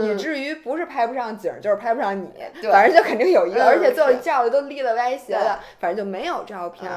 [0.04, 2.32] 以至于不是拍不上景，就是拍不上你，
[2.72, 6.92] 反正就肯定有一个，而且最后照的都立了歪斜的，反正就没有照片。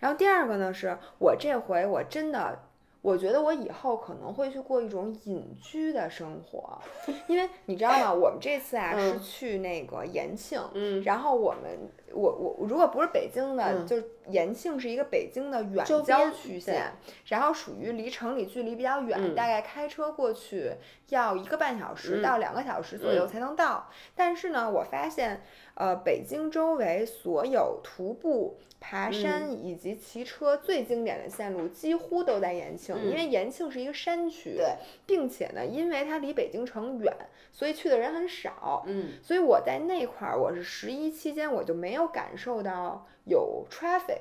[0.00, 2.58] 然后第二个呢，是我这回我真的。
[3.04, 6.80] 我觉得我以后可能会去过一种隐居的生活，
[7.26, 8.10] 因为你知道吗？
[8.10, 11.78] 我们这次啊是去那个延庆，嗯，然后我们
[12.14, 16.92] 我我如果不是北京的，就是延庆是一个北京的远郊区县，
[17.26, 20.72] 然后属于离城里距离比较远，大概开车过去
[21.08, 23.90] 要一个半小时到两个小时左右才能到。
[24.14, 25.42] 但是呢，我发现
[25.74, 28.56] 呃，北京周围所有徒步。
[28.86, 37.10] 爬山以及骑车最经典的线路几乎都在延庆，因为延庆是一个山区，对，并且呢，因为它离北京城远，
[37.50, 44.20] 所以去的人很少，嗯，所以我在那块儿，我是十一期间我就没有感受到有 traffic，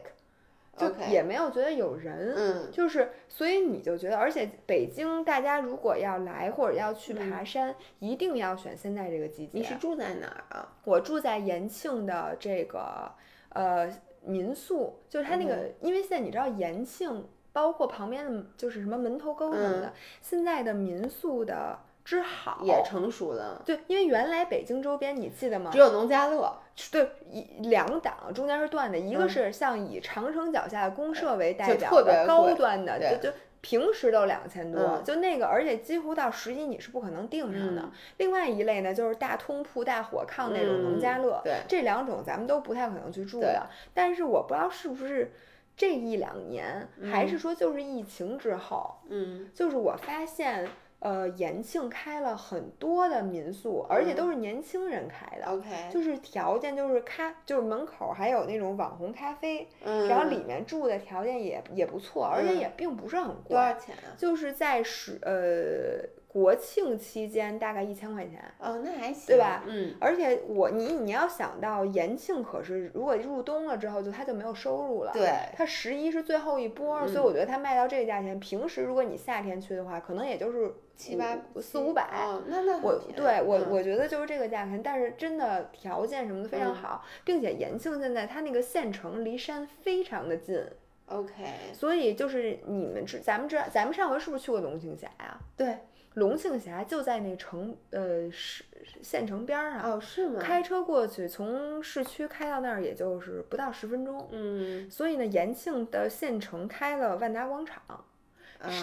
[0.77, 9.51] 就也没有觉得有人，嗯，就是所以你就觉得，而且北京大家如果要来或者要去爬山，一定要选现在这个季节。
[9.53, 10.73] 你是住在哪儿啊？
[10.83, 13.11] 我住在延庆的这个
[13.49, 13.91] 呃。
[14.25, 23.61] 民宿就是它那个，因为现在你知道延庆，包括旁边的就是什么门头沟什么的，现在的民宿的之好，也成熟了。
[23.65, 25.69] 对，因为原来北京周边你记得吗？
[25.73, 26.57] 只有农家乐。
[26.91, 37.89] 对，一两档中间是断的，一个是像以长城脚下的公社为代表的高端的，就就平时都两千多，就那个，而且几乎到十一你是不可能订上的。
[38.17, 43.67] 另外一类呢，就是大通铺、大火炕那种农家乐，这两种咱们都不太可能去住的。
[43.93, 45.31] 但是我不知道是不是。
[45.75, 50.69] 这一两年，还是说就是疫情之后，嗯，就是我发现，
[51.03, 64.15] 呃，延庆开了很多的民宿，而且都是年轻人开的，OK，就是条件就是咖，就是门口还有那种网红咖啡，嗯，然后里面住的条件也也不错，而且也并不是很贵，多少钱啊？
[64.17, 66.22] 就是在十呃。
[66.33, 69.63] 国庆期间大概一千块钱，哦，那还行，对吧？
[69.67, 75.11] 嗯，而且我你你要想到延庆，可是如果入冬了之后，就它就没有收入了。
[75.13, 82.09] 对，它十一是最后一波，所以我觉得它卖到这个价钱，平时如果你夏天去的话，可能也就是七八四五百。
[82.47, 90.59] 那那我对我我觉得就是这个价钱，但是真的条件什么的非常好，并且延庆现在它那个县城离山非常的近。
[91.05, 91.33] OK，
[91.73, 95.37] 所以就是你们知咱们知道咱们上回是不是去过龙庆峡呀？
[95.55, 95.77] 对。
[96.15, 98.63] 龙庆峡就在那城，呃，市
[99.01, 99.91] 县城边儿上。
[99.91, 100.39] 哦，是吗？
[100.39, 104.27] 开车过去，从市区开到那儿，也就是不到十分钟。
[104.31, 104.89] 嗯。
[104.91, 107.81] 所以呢，延庆的县城开了万达广场，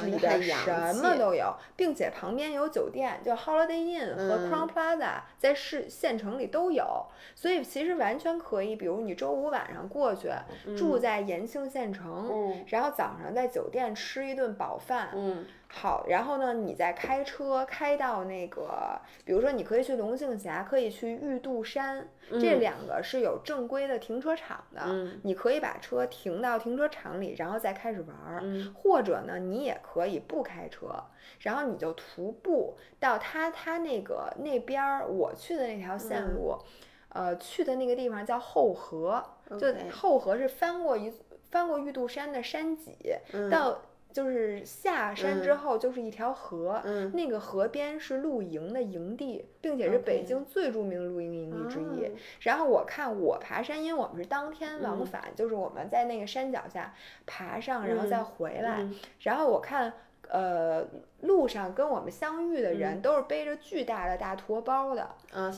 [0.04, 7.06] 里边什么都有，并且旁边有酒店，就 Holiday Inn 和 Crown Plaza，在市县城里都有。
[7.36, 10.28] 所以其实完全可以，比如你周五晚上过去，
[10.76, 15.10] 住在延庆县城，然后早上在酒店吃一顿饱饭。
[15.70, 15.72] 嗯。
[15.72, 24.82] 好，然后呢，你再开车开到那个，比如说你可以去龙庆峡，可以去玉渡山，这两个是有正规的停车场的，
[25.22, 28.42] 你可以把车停到停车场里，然后再开始玩儿。
[28.74, 30.88] 或者呢，你也可以不开车，
[31.38, 36.58] 然后你就徒步到他他那个那边儿我去的那条线路，
[37.10, 41.12] 呃，去的那个地方叫后河，就后河是翻过一
[41.48, 42.96] 翻过玉渡山的山脊
[43.48, 43.80] 到。
[44.12, 46.82] 就是下山之后就是一条河，
[47.12, 52.10] 那个河边是露营的营地，并且是北京最著名的露营营地之一。
[52.40, 56.94] 然后我看我爬山，因为我们是当天往返，就是我们在那个山脚下
[57.26, 58.84] 爬上，然后再回来。
[59.20, 59.92] 然后我看，
[60.28, 60.86] 呃，
[61.20, 65.08] 路上跟我们相遇的人都是背着巨大的大驮包的，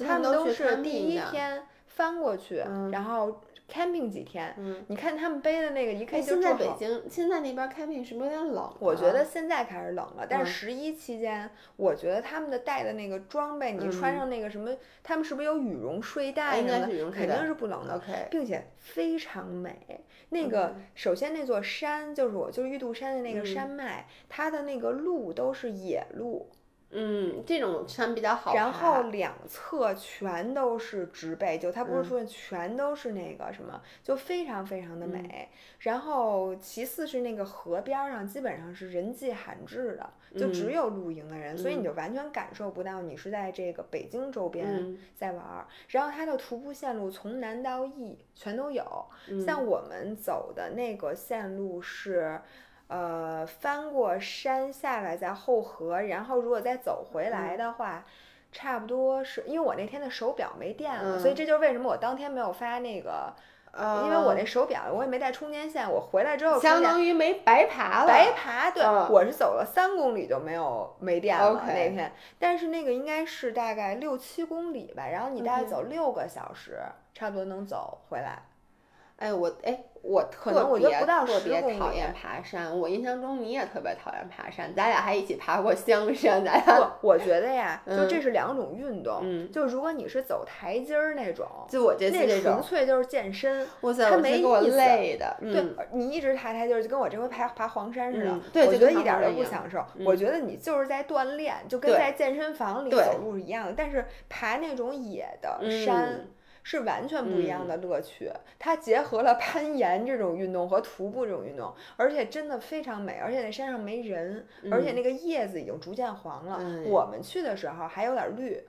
[0.07, 2.59] 他们都是第一天翻过去，
[2.91, 3.41] 然后。
[3.73, 4.55] Camping 几天，
[4.89, 8.71] 你看他们背的那个一看就现在北京现在那边 camping 是不是有点冷？
[8.79, 14.71] 我觉得现在开始冷了，但是十一期间，我觉得他们的带的那个装备，你穿上那个什么，
[15.03, 16.87] 他们是不是有羽绒睡袋呢？
[17.15, 17.99] 肯定是不冷的，
[18.31, 20.05] 并且非常美。
[20.29, 26.51] 那个首先那座山就是我就是玉渡山的那个山脉，它的那个路都是野路。
[26.95, 35.49] 嗯，这种山比较好然后两侧全都是植被，就它不是说全都是那个什么，就非常非常的美。
[35.79, 45.67] 然后其次是那个河边上基本上是人迹罕至的，就只有露营的人，所以你就完全感受不到你是在这个北京周边在玩儿。
[45.89, 48.85] 然后它的徒步线路从南到易全都有，
[49.47, 52.39] 像我们走的那个线路是。
[52.93, 58.05] 呃，翻过山下来，在后河，然后如果再走回来的话，
[58.53, 63.33] 差不多是因为我那天的手表没电了，所以这就是为什么我当天没有发那个，
[63.73, 68.07] 呃因为我那手表我也没带充电线，我回来之后相当于没白爬了。
[68.07, 76.79] 白爬，对，我是走了三公里就没有没电了那天，但是那个应该是大概六七公里吧，然后你大概走六个小时，
[77.15, 78.43] 差不多能走回来。
[79.17, 79.83] 哎，我哎。
[80.03, 86.81] 我特别特别讨厌爬山，我印象中你也特别讨厌爬山，咱俩还一起爬过香山，咱俩。
[87.01, 93.65] 不，我觉得呀，就这是两种运动，就如果你是走台阶儿那种，就我这次那纯粹就是健身，
[94.11, 94.61] 它没给我。
[94.73, 99.85] 累的，对，你一直爬台阶儿，就跟我这回爬爬黄山似的，对，我觉得一点都不享受。
[100.05, 106.27] 我觉得你就是在锻炼，就跟在健身房里走路是一样的，但是爬那种野的山。
[106.63, 113.19] 是完全不一样的乐趣，它结合了攀岩这种运动和徒步这种运动，而且真的非常美。
[113.19, 116.61] 而且那山上没人，而且那个叶子已经逐渐黄了。
[116.85, 118.63] 我们去的时候还有点绿，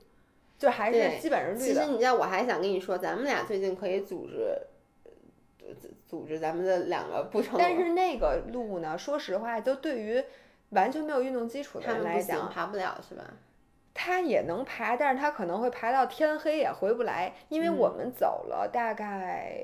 [0.58, 1.66] 就还是基本上绿的。
[1.66, 4.58] 其实你知道，我还想跟你说，咱们俩最近可以组织，
[6.08, 7.56] 组织咱们的两个不成。
[7.60, 10.24] 但是那个路呢，说实话，就对于
[10.70, 13.24] 完全没有运动基础的人来讲，爬不了是吧？
[13.94, 19.56] 他也能爬，但是他可能会爬到天黑也回不来，因为我们走了大概，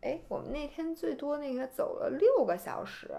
[0.00, 3.10] 哎，我们那天最多那个走了六个小时，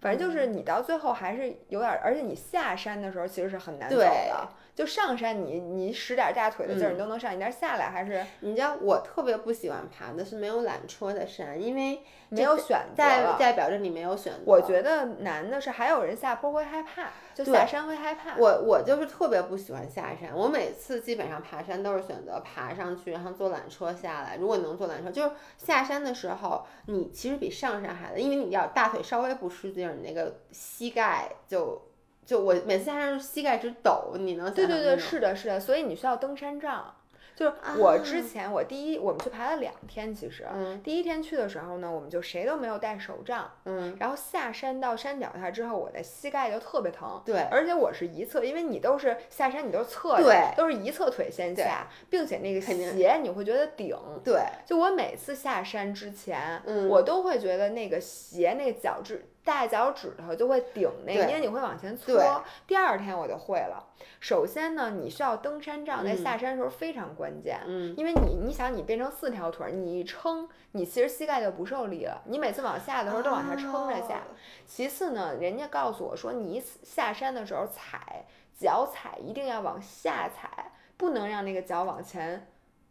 [0.00, 4.48] 反正就是你到最后还是有点，而且你下山的时候其实是很难走的。
[4.78, 8.24] 就上山你你使点大腿的劲儿你都能上，你但是下来还是。
[8.42, 14.38] 你知道我特别不喜欢爬的是没有缆车的山，因为没有选择，代代表着你没有选择。
[14.46, 18.36] 我觉得难的是还有人下坡会害怕，就下山会害怕。
[18.38, 24.36] 我我就是特别不喜欢下山，我每次基本上爬山都是选择爬上去，然后坐缆车下来。
[24.36, 31.82] 如果能坐缆车，就是下山的时候你其实比上山还累，因为你要大腿稍微不使劲，你那个膝盖就。
[32.28, 36.94] 就我每次下山膝盖直抖，你能对对对，是的，是的，所以你需要登山杖。
[37.34, 40.44] 就是我之前我第一我们去爬了两天，其实
[40.84, 56.60] 第一天去的时候呢，我们就谁都没有带手杖，嗯，然后下山到山脚下之后，我的膝盖就特别疼，对，而且我是一侧，因为你都是下山，你都是侧着，对，都是一侧腿先下，并且那个鞋你会觉得顶，对，就我每次下山之前，
[56.90, 59.24] 我都会觉得那个鞋那个脚趾。
[59.48, 62.44] 大脚趾头就会顶那个，因为你会往前搓。
[62.66, 63.82] 第二天我就会了。
[64.20, 67.58] 首先呢，你需要登山杖，在下山的时候非常关键。
[67.66, 72.20] 嗯，因为你你想你变成四条腿，你一撑，你其实膝盖就不受力了。
[72.26, 74.20] 你每次往下的时候都往下撑着下。
[74.66, 82.46] 其次呢，人家告诉我说，你下山的时候踩脚踩一定要往下踩，不能让那个脚往前。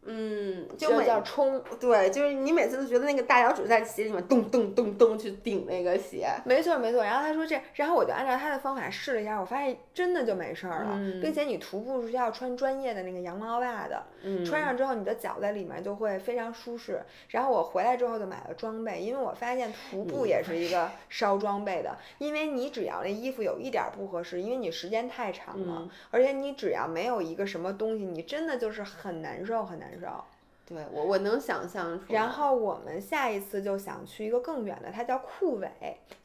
[0.10, 7.04] 嗯，就叫冲，对，就是你每次都觉得那个大脚趾在鞋里面咚咚咚咚去顶那个鞋，没错没错。
[7.04, 14.02] 然后他说这，然后我就按照他的方法试了一下，我发现真的就没事儿了，并且你徒步是要穿专业的那个羊毛袜的，
[14.46, 17.02] 穿上之后你的脚在里面就会非常舒适。
[17.28, 29.97] 然后我回来之后就买了装备，因为我发现徒步也是一个烧装备的，因为你只要那衣服有一点不合适，因为你时间太长了，而且你只要没有一个什么东西，你真的就是很难受很难。
[30.66, 32.12] 对我我能想象出。
[32.14, 35.70] 然后我们下一次就想去一个更远的，它叫库尾，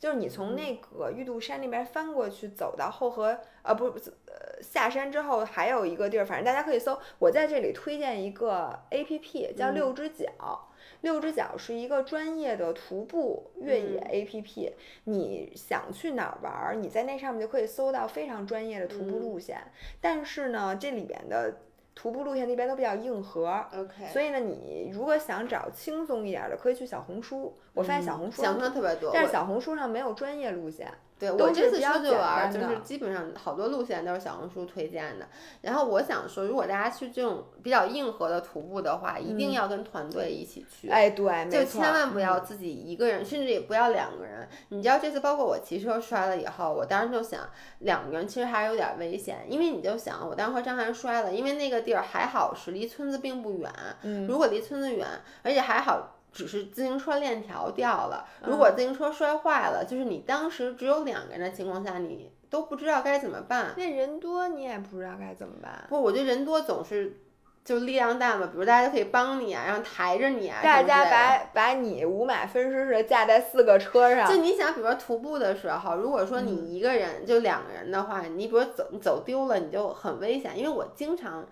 [0.00, 6.98] 就是你从那个玉渡山那边翻过去，走到后河，呃，不，呃，下山之后还有一个地儿，反正大家可以搜。
[7.20, 10.68] 我在这里推荐一个 A P P，叫六只脚。
[11.02, 19.70] 六只脚是一个专业的徒步越野 A P P，你想去哪儿玩，你在那上面就可以搜到非常专业的徒步路线。
[20.00, 21.58] 但是呢，这里边的。
[21.94, 27.54] 徒步路线那边都比较硬核，OK，所以呢，你如果想找轻松一点的，可以去小红书。
[27.74, 30.92] 我发现小红书小红书特别多，但是小红书上没有专业路线。
[31.30, 35.28] 对我这次出去玩，就是基本上好多路线都是小红书推荐的。
[35.60, 40.88] 然后我想说，如果大家去这种比较硬核的徒步的话，一定要跟团队一起去。
[40.88, 44.48] 哎，对，就千万不要自己一个人，甚至也不要两个人。
[44.70, 47.48] 你知道这次包括我骑车摔了以后，我当时就想，
[47.78, 53.70] 两个人其实还是有点危险，因为你就想，我当时和张涵摔了，因为那个地儿还好是离村子并不远。
[54.02, 54.26] 嗯。
[54.26, 55.06] 如果离村子远，
[55.42, 56.11] 而且还好。
[56.32, 63.74] 只是自行车链条掉了，如果自行车摔坏了，就是你当时只有两个人的情况下，你都不知道该怎么办。
[63.76, 65.84] 那人多你也不知道该怎么办。
[65.88, 67.20] 不，我觉得人多总是
[67.64, 70.60] 就力量大嘛，比如大家都可以帮你啊，然后抬着你啊。
[70.62, 74.26] 大家把把你五马分尸似的架在四个车上。
[74.26, 80.58] 就你想，比如说徒步的时候，如果说你一个人就两个人的话，你比如走你走丢了，你就很危险。
[80.58, 81.46] 因为我经常，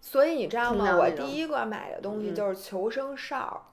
[0.00, 0.96] 所以你知道吗？
[0.96, 3.68] 我第一个买的东西就是求生哨。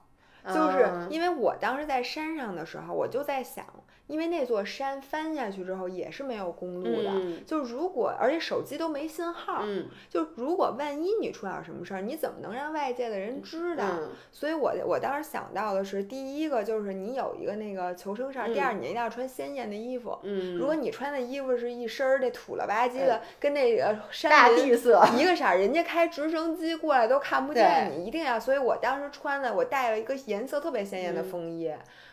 [0.46, 3.64] 就是因为我当时在山上的时候，我就在想。
[4.10, 7.10] 因为那座山翻下去之后也是没有公路的，
[7.46, 9.64] 就如果而且手机都没信号，
[10.08, 13.84] 就如果万一你出点什么事儿，你怎么能让外界的人知道？
[14.32, 20.18] 所以我我当时想到的是，第一个就是你有一个那个求生哨，第二你一定要穿鲜艳的衣服。
[20.58, 28.40] 如果你穿的衣服是一身儿那土了吧唧的，跟那个山地色一个色儿，人家开直升机过来都看不见你，一定要。
[28.40, 31.72] 所以我当时穿的，我带了一个颜色特别鲜艳的风衣。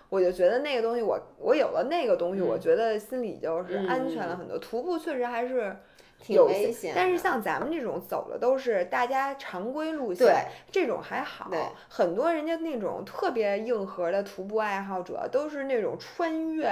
[0.10, 4.58] 我就觉得那个东西，我我有了那个东西，我觉得心里就是安全了很多。
[4.58, 5.76] 徒步确实还是
[6.20, 11.52] 挺危险，但是像咱们这种走的都是大家常规路线，这种还好。
[11.90, 16.72] 很多人家那种特别硬核的徒步爱好者，都是那种穿越，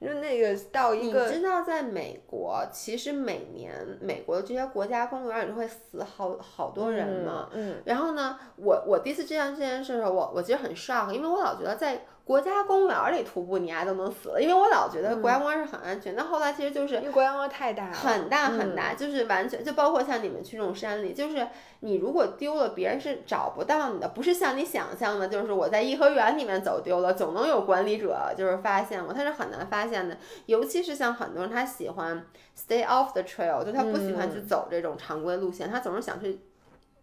[0.00, 1.26] 就那个到一个。
[1.26, 7.50] 你知道，在美国，其实每年美国的这些国家公园里会死好好多人嘛。
[7.52, 7.82] 嗯。
[7.84, 12.06] 然后呢，我我第一次知道这件事的时候，我我其实很 shock，因为我老觉得在。
[12.26, 16.12] 国家公园里徒步，你丫都能死了，因为我老觉得国家公园是很安全。
[16.16, 21.46] 但后来其实就是因为国家公园太大了，很大很大，就是完全就包括像你们去这种山里，就是
[21.80, 30.18] 你如果丢了，别人是找不到你的，不是像你想象的，就是我在颐和园里面走丢了，总能有管理者就是发现我，他是很难发现的。
[30.46, 32.26] 尤其是像很多人他喜欢
[32.58, 36.40] stay off the trail，就他不喜欢去走这种常规路线，他总是想去。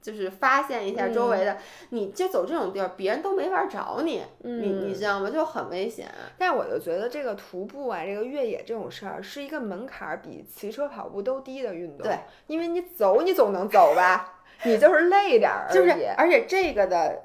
[0.04, 1.58] 就是发现一下周围的，
[1.90, 5.30] 你就走这种地儿，别人都没法找你，你你知道吗？
[5.32, 6.08] 就很危险。
[6.38, 12.06] 但是我就觉得这个徒步啊，这个越野这种事儿，是一个门槛比骑车、跑步都低的运动。
[12.06, 14.42] 对，因为你走，你总能走吧？
[14.64, 17.22] 你就是累点儿就是而且这个的。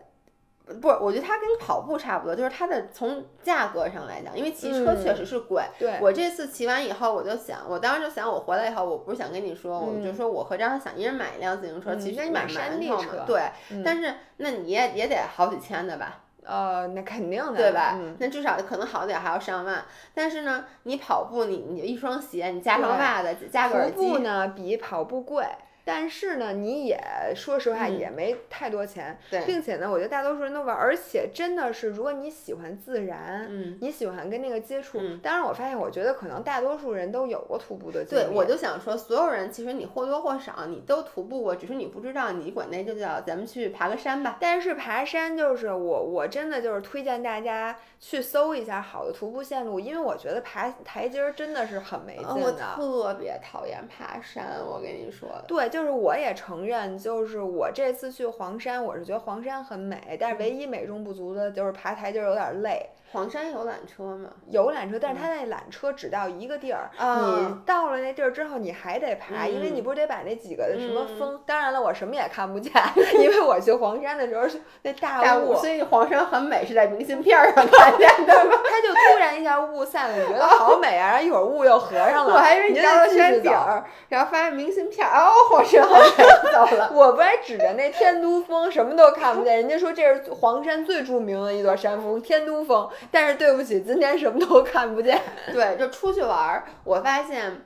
[0.80, 5.62] 不，我觉得它跟跑步差不多，就是它的从价格上来讲，因为骑车确实是贵。
[5.78, 13.50] 对，我这次骑完以后，我就想，我当时就想，我回来以后，我不是想跟你说，我就说我和张想一人买一辆自行车，其实你买山地车，对，
[13.84, 16.20] 但是那你也也得好几千的吧？
[16.44, 17.98] 呃，那肯定的，对吧？
[18.18, 19.84] 那至少可能好点还要上万。
[20.14, 25.44] 但是呢，你跑步，你你一双鞋，你加上袜子，加个耳机，徒步呢比跑步贵。
[25.90, 27.00] 但是呢，你也
[27.34, 38.24] 说实话也没太多钱，并且呢，我觉得大多数人都玩，而且真的是，如果你喜欢自然，嗯，你喜欢跟那个接触，当然我发现，我觉得可能大多数人都有过徒步的经历。
[38.24, 44.36] 对，我就想说，所有人其实你或多或少你都徒步过，只是你不知道，你管那就叫咱们去爬个山吧。
[44.38, 52.34] 但是爬山就是我我真的就是推荐大家去搜一下好的徒步线路，因为我觉得爬台阶儿真的是很没劲的。
[52.34, 55.30] 我特别讨厌爬山，我跟你说。
[55.48, 55.77] 对，就。
[55.78, 62.84] 就是我也承认，就是我这次去黄山，我是觉得黄山很美，但是唯一美中不足的就是爬台阶有点累。
[63.10, 64.28] 黄山有缆车吗？
[64.48, 71.40] 有缆车，但是它那缆车只到一个地儿，你到了那地儿之后，你还得爬，因为你不是得把那几个什么峰。
[71.46, 72.72] 当然了，我什么也看不见，
[73.18, 74.46] 因为我去黄山的时候
[74.82, 78.34] 那大雾，所以黄山很美是在明信片上看见的。
[78.68, 81.08] 它就突然一下雾散了，你觉得好美啊！
[81.08, 86.90] 然后一会儿雾又合上了，我还以为你到了山顶儿，然后发现明信片，哦，黄山好美，走了。
[86.92, 89.56] 我不还指着那天都峰，什么都看不见。
[89.56, 92.88] 人家说这是黄山最著名的一座山峰，天都峰。
[93.10, 95.20] 但是对不起，今天什么都看不见。
[95.52, 97.64] 对，就出去玩儿，我发现，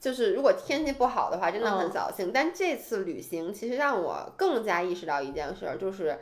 [0.00, 2.30] 就是如果天气不好的话，真的很扫兴。
[2.32, 6.18] 但这次旅行其实让我更加意识到一件事儿，就是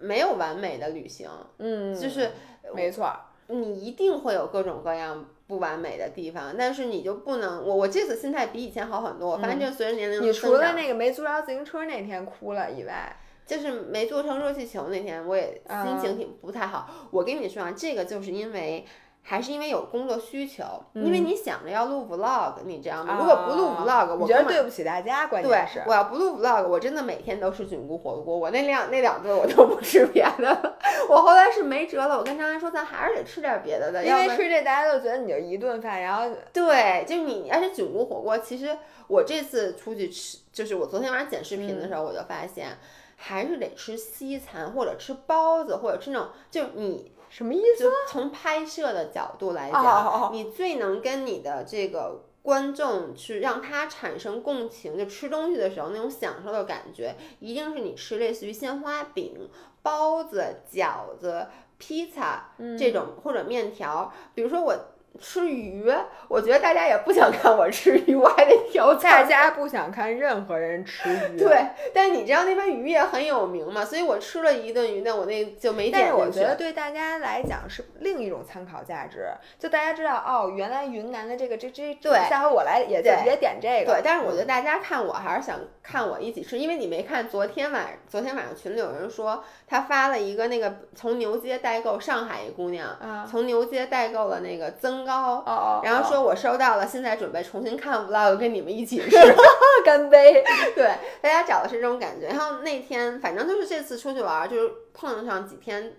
[0.00, 1.28] 没有完美的旅行。
[1.58, 2.30] 嗯，就是
[2.74, 3.12] 没错，
[3.48, 9.30] 你一定会有各种各样不完美的地方，但是你就不能我我这次心态比以前好很多。
[9.32, 13.16] 我发现这随着年龄你除了那个没租着自行车那天哭了以外。
[13.50, 16.88] 就是没做成热气球那天，我也心情挺不太好。
[17.10, 18.86] 我跟你说啊，这个就是因为
[19.22, 20.62] 还是因为有工作需求，
[20.94, 23.16] 因为你想着要录 vlog，你知道吗？
[23.18, 25.26] 如果不录 vlog，我觉得对不起大家。
[25.26, 30.76] 关键是我要不录 vlog，我真的每天都吃菌菇火锅，我那两那两顿我都不吃别的。
[31.10, 38.78] 我后来是没辙了，我跟张安说，咱还是得吃点别的的，因为吃这大家都觉得你就一顿饭，然后对，就你而且菌菇火锅，其实
[39.08, 42.78] 我这次出去吃，就是我昨天晚上剪视频的时候，我就发现。
[43.22, 47.84] 还是得吃西餐，或者吃包子，或者吃那种，就你什么意思？
[48.08, 59.50] 从拍摄的角度来讲，你最能跟你的这个观众去让他产生共情，就吃东西的时候那种享受的感觉，一定是你吃类似于鲜花饼、
[59.82, 61.46] 包子、饺子、
[61.76, 64.74] 披萨这种或者面条，比如说我。
[65.18, 65.84] 吃鱼，
[66.28, 69.22] 我觉得大家也不想看我吃鱼，我还得挑菜。
[69.22, 71.36] 大家不想看任何人吃鱼。
[71.40, 79.26] 对，但是你知道那边鱼也很有名嘛，所以我吃了一顿鱼，那我那就没点但是我觉得对大家来讲是另一种参考价值，
[79.58, 83.92] 就大家知道哦，原来云南的这个这这，对，下回我来也也点这个。
[83.92, 92.96] 对，但是我觉得大家看我还是想看我一起吃，因为你没看昨天晚昨天晚上群里有人说他发了一个那个从牛街代购上海一姑娘，
[93.28, 94.99] 从牛街代购了那个增。
[95.04, 99.10] 高，然后说我收到了，现在准备重新看 vlog，跟你们一起吃，
[99.84, 100.42] 干杯。
[100.74, 102.28] 对，大家找的是这种感觉。
[102.28, 105.96] 然后那天反正就是这次出去玩，就是碰上几天，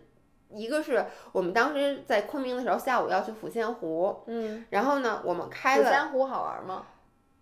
[0.50, 5.86] 一个是我们当时在昆明的时候，下午要去抚仙湖，嗯，然后呢，我们开了。
[5.86, 6.84] 抚仙湖好玩吗？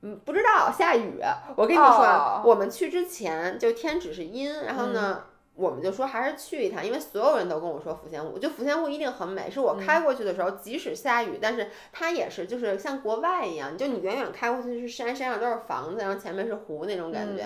[0.01, 1.21] 嗯，不知道，下雨。
[1.55, 5.23] 我跟你说，我们去之前就天只是阴，然后呢。
[5.59, 9.51] 我们就说还是去一趟，因为所有人都跟我说抚仙湖，就抚仙湖一定很美。
[9.51, 17.45] 是我开过去的时候，即使下雨，但是它也是就是像国外一样，就你远远开过去是山，山上都是房子，然后前面是湖那种感觉。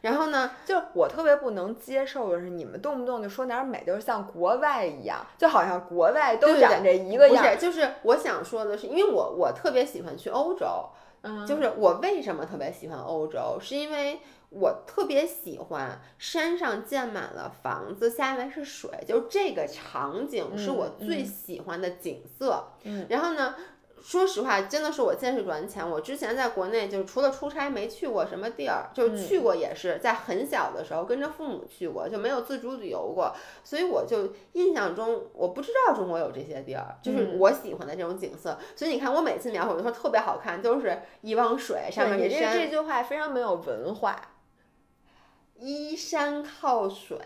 [0.00, 7.44] 然后呢，就我特别不能接受的是，你们动不动就说哪儿美，就是像国外一样，就好像国外都长这一个样。
[7.44, 10.88] 不是，就是我想说的是，因为我我特别喜欢去欧洲，
[11.22, 14.20] 嗯，就是我为什么特别喜欢欧洲，是因为。
[14.52, 22.72] 我特别喜欢山上建满了房子，下面是水，就这个场景是我最喜欢的景色。
[22.82, 23.54] 嗯，然后呢？
[24.02, 25.88] 说实话，真的是我见识短浅。
[25.88, 33.34] 我之前在国内就是除了出差没去过什么地儿，就是去过也是在很小的时候跟着父母去过，就没有自主旅游过。
[33.62, 38.58] 所以我就印象中我不知道中国有这些地儿，就是我喜欢的这种景色。
[38.74, 42.54] 所以你看，我每次描绘我都说特别好看，都是一汪水上面是山。
[42.54, 44.20] 这这句话非常没有文化。
[45.60, 47.18] 依山靠水，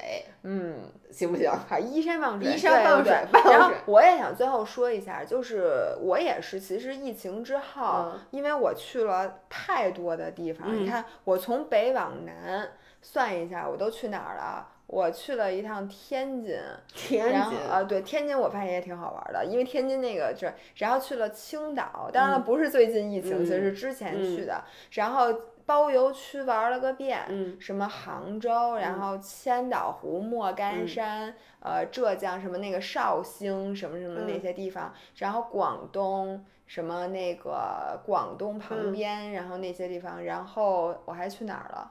[0.42, 1.48] 嗯，行不行？
[1.68, 3.12] 好，依山傍水，依山傍水。
[3.44, 14.66] 然后我也想最后说一下，就是我也是，其实疫情之后，因为我去了太多的地方，你看我从北往南算一下，我都去哪儿了？
[14.88, 16.58] 我去了一趟天津，
[16.92, 25.32] 天津啊，对，天津我发现也挺好玩的，因为天津那个是，然后去了青岛，当然了不是最近疫情，其实是之前去的，然后。
[25.66, 27.20] 包邮区玩了个遍，
[27.60, 41.90] 什么杭州，然后千岛湖、莫干山，呃，浙江什么那个绍兴什么什么那些地方，然后广东什么那个广东旁边，然后那些地方，然后我还去哪儿了？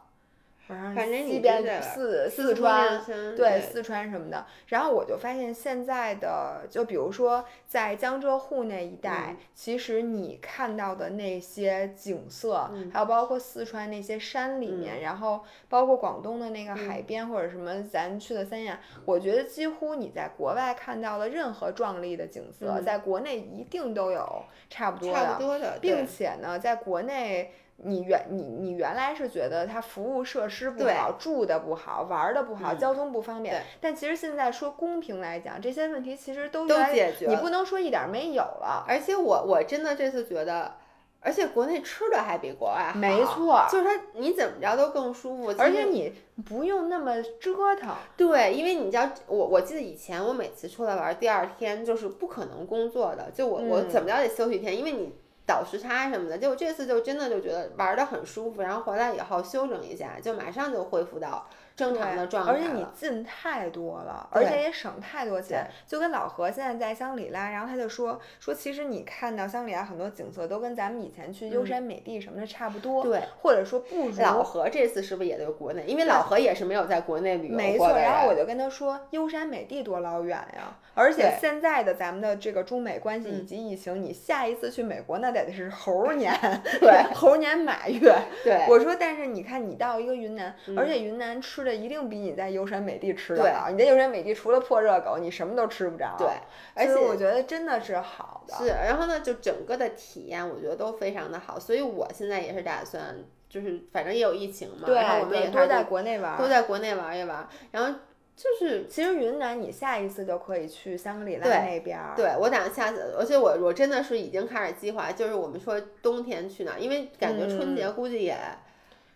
[0.65, 3.03] 反正西边四四川，
[3.35, 25.13] 对四川什么的，然后我就发现现在的，就比如说在江浙沪那一带，其实你看到的那些景色，还有包括四川那些山里面，然后包括广东的那个海边或者什么咱去的三亚，我觉得几乎你在国外看到的任何壮丽的景色，在国内一定都有差不多
[25.59, 27.51] 的，并且呢，在国内。
[27.77, 33.61] 你原你你原来是觉得它服务设施不好，住的不好，玩的不好，交通不方便。
[33.81, 37.27] 但其实现在说公平来讲，这些问题其实都都解决。
[37.27, 38.85] 你不能说一点没有了。
[38.87, 40.75] 而且我我真的这次觉得，
[41.19, 42.99] 而且国内吃的还比国外好。
[42.99, 46.13] 没错，就是它你怎么着都更舒服，而且你
[46.45, 47.93] 不用那么折腾。
[48.15, 55.13] 对，因为你知道，我我记得以前我每次出来玩，第二天就是不可能工作的，就我我怎么着得休息一天，因为你。
[55.45, 61.47] 倒时差什么的，就这次就真的就觉得玩的很舒服，然后回来以后休整一下，就马上就恢复到。
[61.75, 65.65] 正常的状态，而且你进太多了，而且也省太多钱。
[65.87, 74.21] 就跟老何现在在香里拉，然后他就说说，其实你看到香里拉很多景色都跟咱们以前去优山美地什么的差不多，对，或者说不如。
[74.21, 75.83] 老何这次是不是也在国内？
[75.87, 80.77] 因为老何也是没有在国内旅游没错，然后我就跟他说，优山美地多老远呀！
[80.95, 86.31] 而且现在的咱们的这个中美关系以及疫情，你下一次去美国那得是猴年，
[86.79, 88.13] 对， 猴年马月。
[88.43, 93.69] 对，我说，但是你看你到一个云南，而且云南吃的一定比你在优山美地吃的好。
[93.69, 96.15] 你在优山美地除了破热狗，你什么都吃不着。
[96.17, 96.27] 对，
[96.73, 98.55] 而且我觉得真的是好的。
[98.55, 101.59] 是，然后呢，就整个的体验，我觉得都非常的好。
[101.59, 103.15] 所以我现在也是打算，
[103.49, 107.47] 就是反正也有疫情嘛，然后我们也都在国内玩，都在国内玩一玩。
[107.71, 107.99] 然后
[108.35, 111.99] 就是，其实云南你下一次就可以去香格里拉那边。
[112.15, 118.37] 对，我打算下次，而且我我真的是已经开始计划，就是我们说冬天去哪，因为感觉春节估计也。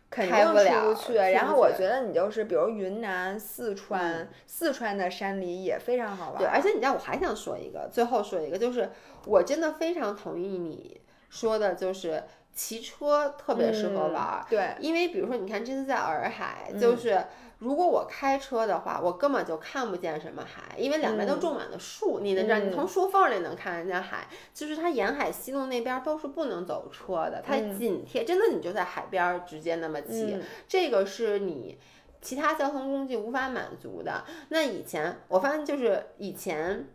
[0.09, 6.37] 肯定出不去，然后我觉得你就是比如云南、四川，四川的山里也非常好玩。
[6.37, 8.89] 对，而且你知道我还想说一个，最后说一个，就是
[9.25, 10.99] 我真的非常同意你
[11.29, 14.45] 说的，就是骑车特别适合玩。
[14.49, 17.23] 对，因为比如说你看这次在洱海，就是。
[17.59, 22.19] 如果我开车的话，我根本就看不见什么海，因为两边都种满了树。
[22.19, 24.27] 你能知道，你从树缝里能看得见海。
[24.53, 30.37] 就是它沿海西路那边都是不能走车的，它紧贴，真的你就在海边直接那么骑，
[30.67, 31.79] 这个是你
[32.21, 34.23] 其他交通工具无法满足的。
[34.49, 36.87] 那以前我发现就是以前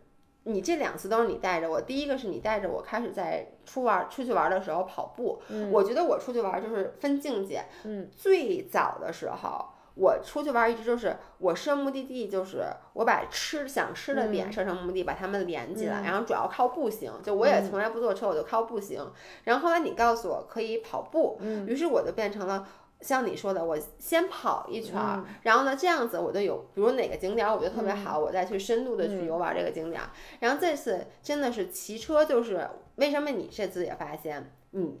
[0.43, 5.41] 你这两次都是你带着我，第一个是你带着我开始在出玩出去玩的时候跑步。
[5.69, 7.65] 我觉得我出去玩就是分境界。
[7.83, 9.65] 嗯，最早的时候。
[9.95, 12.63] 我出去玩一直就是我设目的地，就是
[12.93, 17.11] 我把吃想吃的点设成目的地，把它们连起来，然后主要靠步行。
[17.21, 19.05] 就我也从来不坐车，我就靠步行。
[19.43, 22.67] 然后后来你告诉我可以跑步，于是我就变成了
[23.01, 30.01] 像你说的，我先跑一圈儿，然后呢这样子我就有，比如哪个景点我觉得特别好，我再去深度的去游玩这个景点。
[30.39, 34.97] 然后这次真的是骑车，就是为什么你这次也发现，你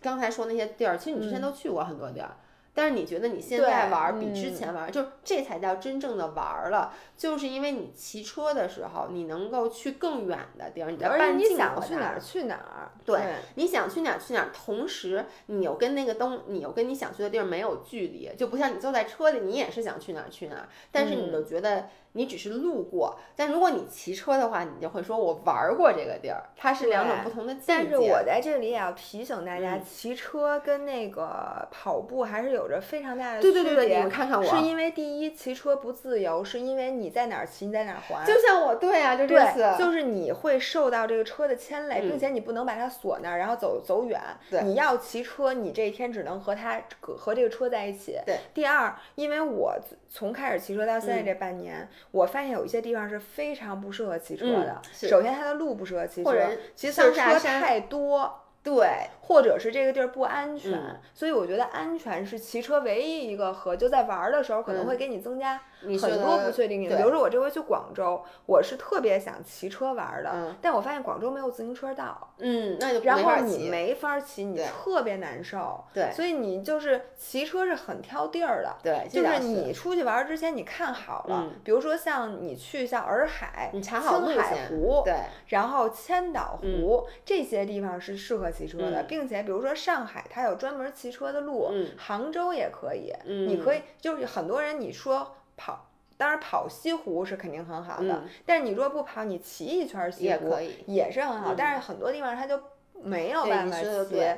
[0.00, 2.36] 刚才说那些地儿，其实你之前都去过很多地儿。
[2.76, 12.92] 但是你觉得你现在玩比之前玩，就这才叫真正的玩了，就是因为你骑车的时候，你能够去更远的地儿，你的半径想去哪儿去哪儿。
[13.06, 13.18] 对，
[13.54, 21.86] 你想去哪儿去哪儿，同时你又跟那个东，你又跟你想去的地儿没有距离，就不像你坐在车里，你也是想去哪儿去哪儿，但是你就觉得。
[22.12, 27.66] 你只是路过，但如果你骑车的话，你就会说我玩过这个地儿，它是两种不同的境界。
[27.66, 33.62] 但是我在这里也要提醒大家，骑车跟那个跑步还是有着非常大的区别。
[33.62, 38.24] 对对对，你们看看我，是因为第一，骑车不自由，是因为你在哪儿骑，你在哪儿还。
[38.24, 44.18] 就像我，对啊，就这次，就是你会受到这个车的牵累，并且你不能把它锁那儿，然后走走远。
[44.50, 48.18] 对，你要骑车，你这一天只能和它和这个车在一起。
[48.24, 48.38] 对。
[48.54, 49.76] 第二，因为我
[50.08, 51.86] 从开始骑车到现在这半年。
[52.10, 54.80] 我发现有一些地方是非常不适合骑车的。
[54.92, 56.32] 首先，它的路不适合骑车，
[56.74, 58.42] 其次车太多。
[58.62, 58.84] 对，
[59.20, 60.76] 或者是这个地儿不安全，
[61.14, 65.60] 所以我觉得安全是骑车唯一一个和就在玩的时候可能会给你增加
[65.98, 66.96] 很多不确定性。
[66.96, 70.30] 比如说我这回去广州，我是特别想骑车玩的，
[70.60, 85.14] 但我发现广州没有自行车道，嗯，那就然后你没法骑，你特别难受，对，所以你就是骑车是很挑地儿的，对，就是你出去玩之前你看好了，比如说像你去像洱海、你查好青海湖，对，
[85.48, 93.12] 然后千岛湖这些地方是适合骑车的，并且比如说上海，它有专门骑车的路，杭州也可以，
[93.46, 95.86] 你可以就是很多人你说跑，
[96.16, 102.60] 当然跑西湖是肯定很好的，但是你若不跑，你骑一圈西湖也是很好，但是很多地方它就
[103.02, 104.36] 没有办法骑。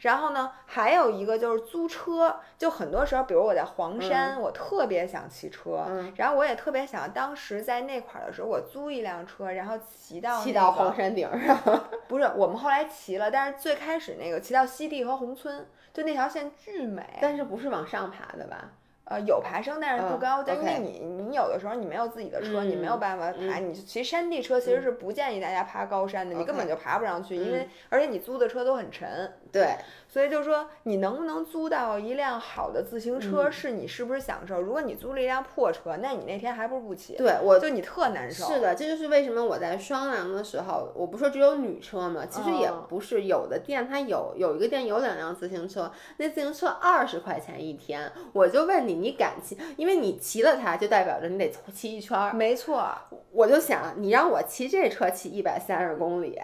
[0.00, 5.84] 然后呢，还有一个就是租车，就很多时候，比如我在黄山，我特别想骑车，
[6.16, 11.54] 然后我也特别想当时在那块儿的时候，我租一辆车，然后骑到骑到黄山顶上。
[12.08, 17.18] 不是，我们后来骑了，但是最开始那个骑到西递和宏村，就那条线巨美。
[17.20, 18.70] 但是不是往上爬的吧？
[19.10, 20.40] 呃，有爬升，但是不高。
[20.40, 23.58] 但因为你你有的时候你没有自己的车，你没有办法爬。
[23.58, 29.32] 你其实山地车其实是不建议大家爬高山的，你根本就爬不上去，因为而且你租的车都很沉。
[29.50, 29.74] 对。
[30.12, 34.60] 所以就是说，你能不能租到一辆好的自行车，是你是不是享受。
[34.60, 37.16] 如果你租了一辆破车，那你那天还不如不骑。
[37.16, 38.46] 对，我就你特难受。
[38.46, 49.56] 是的，这就是为什么我在双廊的时候，我不说只有女车嘛，其实也不是，有的店它有有一个店有两辆自行车，那自行车二十块钱一天，我就问你，你敢骑？
[49.76, 52.32] 因为你骑了它，就代表着你得骑一圈儿。
[52.32, 52.92] 没错，
[53.30, 56.36] 我就想，你让我骑这车骑一百三十公里。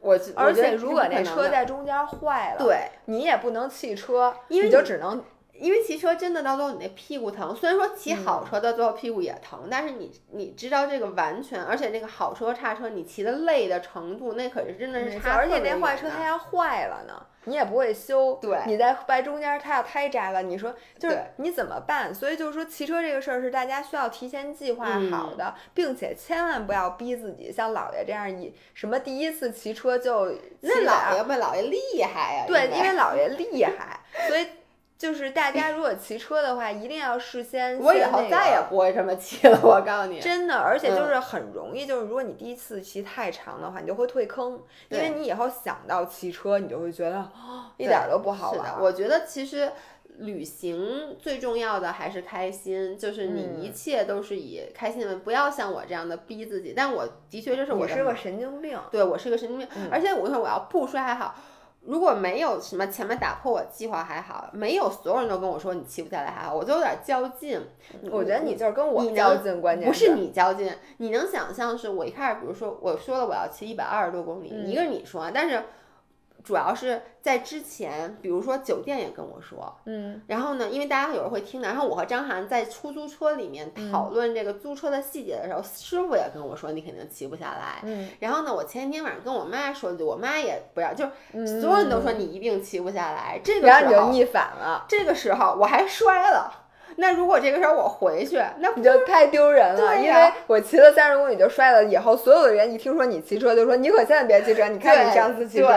[0.00, 5.22] 我而且如果那车在中间坏了，对，你也不能弃车，因为你就只能，
[5.52, 7.54] 因为骑车真的到最后你那屁股疼。
[7.54, 17.26] 虽然说骑好车到最后屁股也疼，但是你你知道这个完全，而且那个好车差车你骑的累的程度，那可是真的是差而且那坏车它要坏了呢。
[17.44, 22.14] 你也不会修，对，你在掰中间，它要胎扎了，你说就是你怎么办？
[22.14, 32.44] 所以就是说，骑车这个事儿是大家需要提前计划好的，并且千万不要逼自己，像姥爷这样以什么第一次骑车就那姥爷吧姥爷厉害呀？
[32.46, 34.46] 对，因为姥爷厉害， 所以。
[35.00, 37.80] 就是大家如果骑车的话，一定要事先。
[37.80, 40.20] 我以后再也不会这么骑了，我告诉你。
[40.20, 47.26] 真的，而且就是很容易，就是如果你第一次骑太长的话，你就会退坑，因为你以后想到骑车，你就会觉得
[47.78, 48.78] 一点都不好玩。
[48.78, 49.72] 我觉得其实
[50.18, 56.74] 旅行最重要的还是开心，就是你一切都是以开心为，不要像我这样的逼自己。
[56.76, 61.34] 但我的确就是我是个神经病，对我是个神经病，而且我说我要不摔还好。
[61.82, 67.60] 如果没有什么前面打破我计划还好，没有所有人都跟我说你骑不下来还好，我就有点较劲。
[68.10, 70.72] 我觉得你就是跟我较劲，关键不是你较劲。
[70.98, 75.62] 你能想象是我一开始，比如说我说了我要骑一百二十多公里，一个是你说，但是。
[76.42, 96.50] 主要是在之前，比如说酒店也跟我说，嗯，然后呢，因为大家有时候会听的，然后我和张涵在出租车里面讨论这个租车的细节的时候，师傅也跟我说你肯定骑不下来，嗯，然后呢，我前一天晚上跟我妈说的，我妈也不要，就是所有人都说你一定骑不下来，这个时候就逆反了，这个时候我还摔了，
[96.96, 99.96] 那如果这个时候我回去，那不就太丢人了？
[99.98, 105.70] 因为我骑了三十公里就摔了，以后所有的人一听说你骑车就说你可千万别骑车，你看你上次骑车。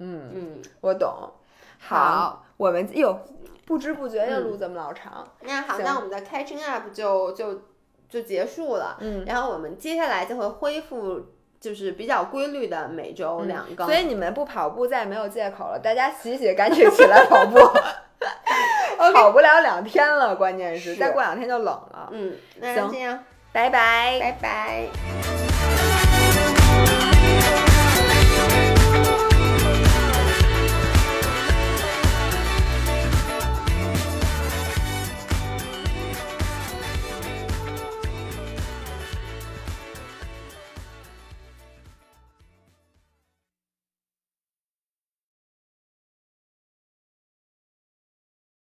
[0.00, 1.30] 嗯嗯，我懂。
[1.78, 3.20] 好，我们哟，
[3.64, 5.26] 不知不觉就录这么老长。
[5.42, 7.62] 那好，那我们的 catching up 就就
[8.08, 8.96] 就结束了。
[9.00, 11.26] 嗯，然后我们接下来就会恢复，
[11.60, 13.86] 就是比较规律的每周两更。
[13.86, 17.58] 所以你们不跑步再也没有借口了，大家洗洗，赶紧起来跑步。
[19.14, 22.10] 跑不了两天了，关键是再过两天就冷了。
[22.12, 25.49] 嗯，那行，这样，拜拜，拜拜。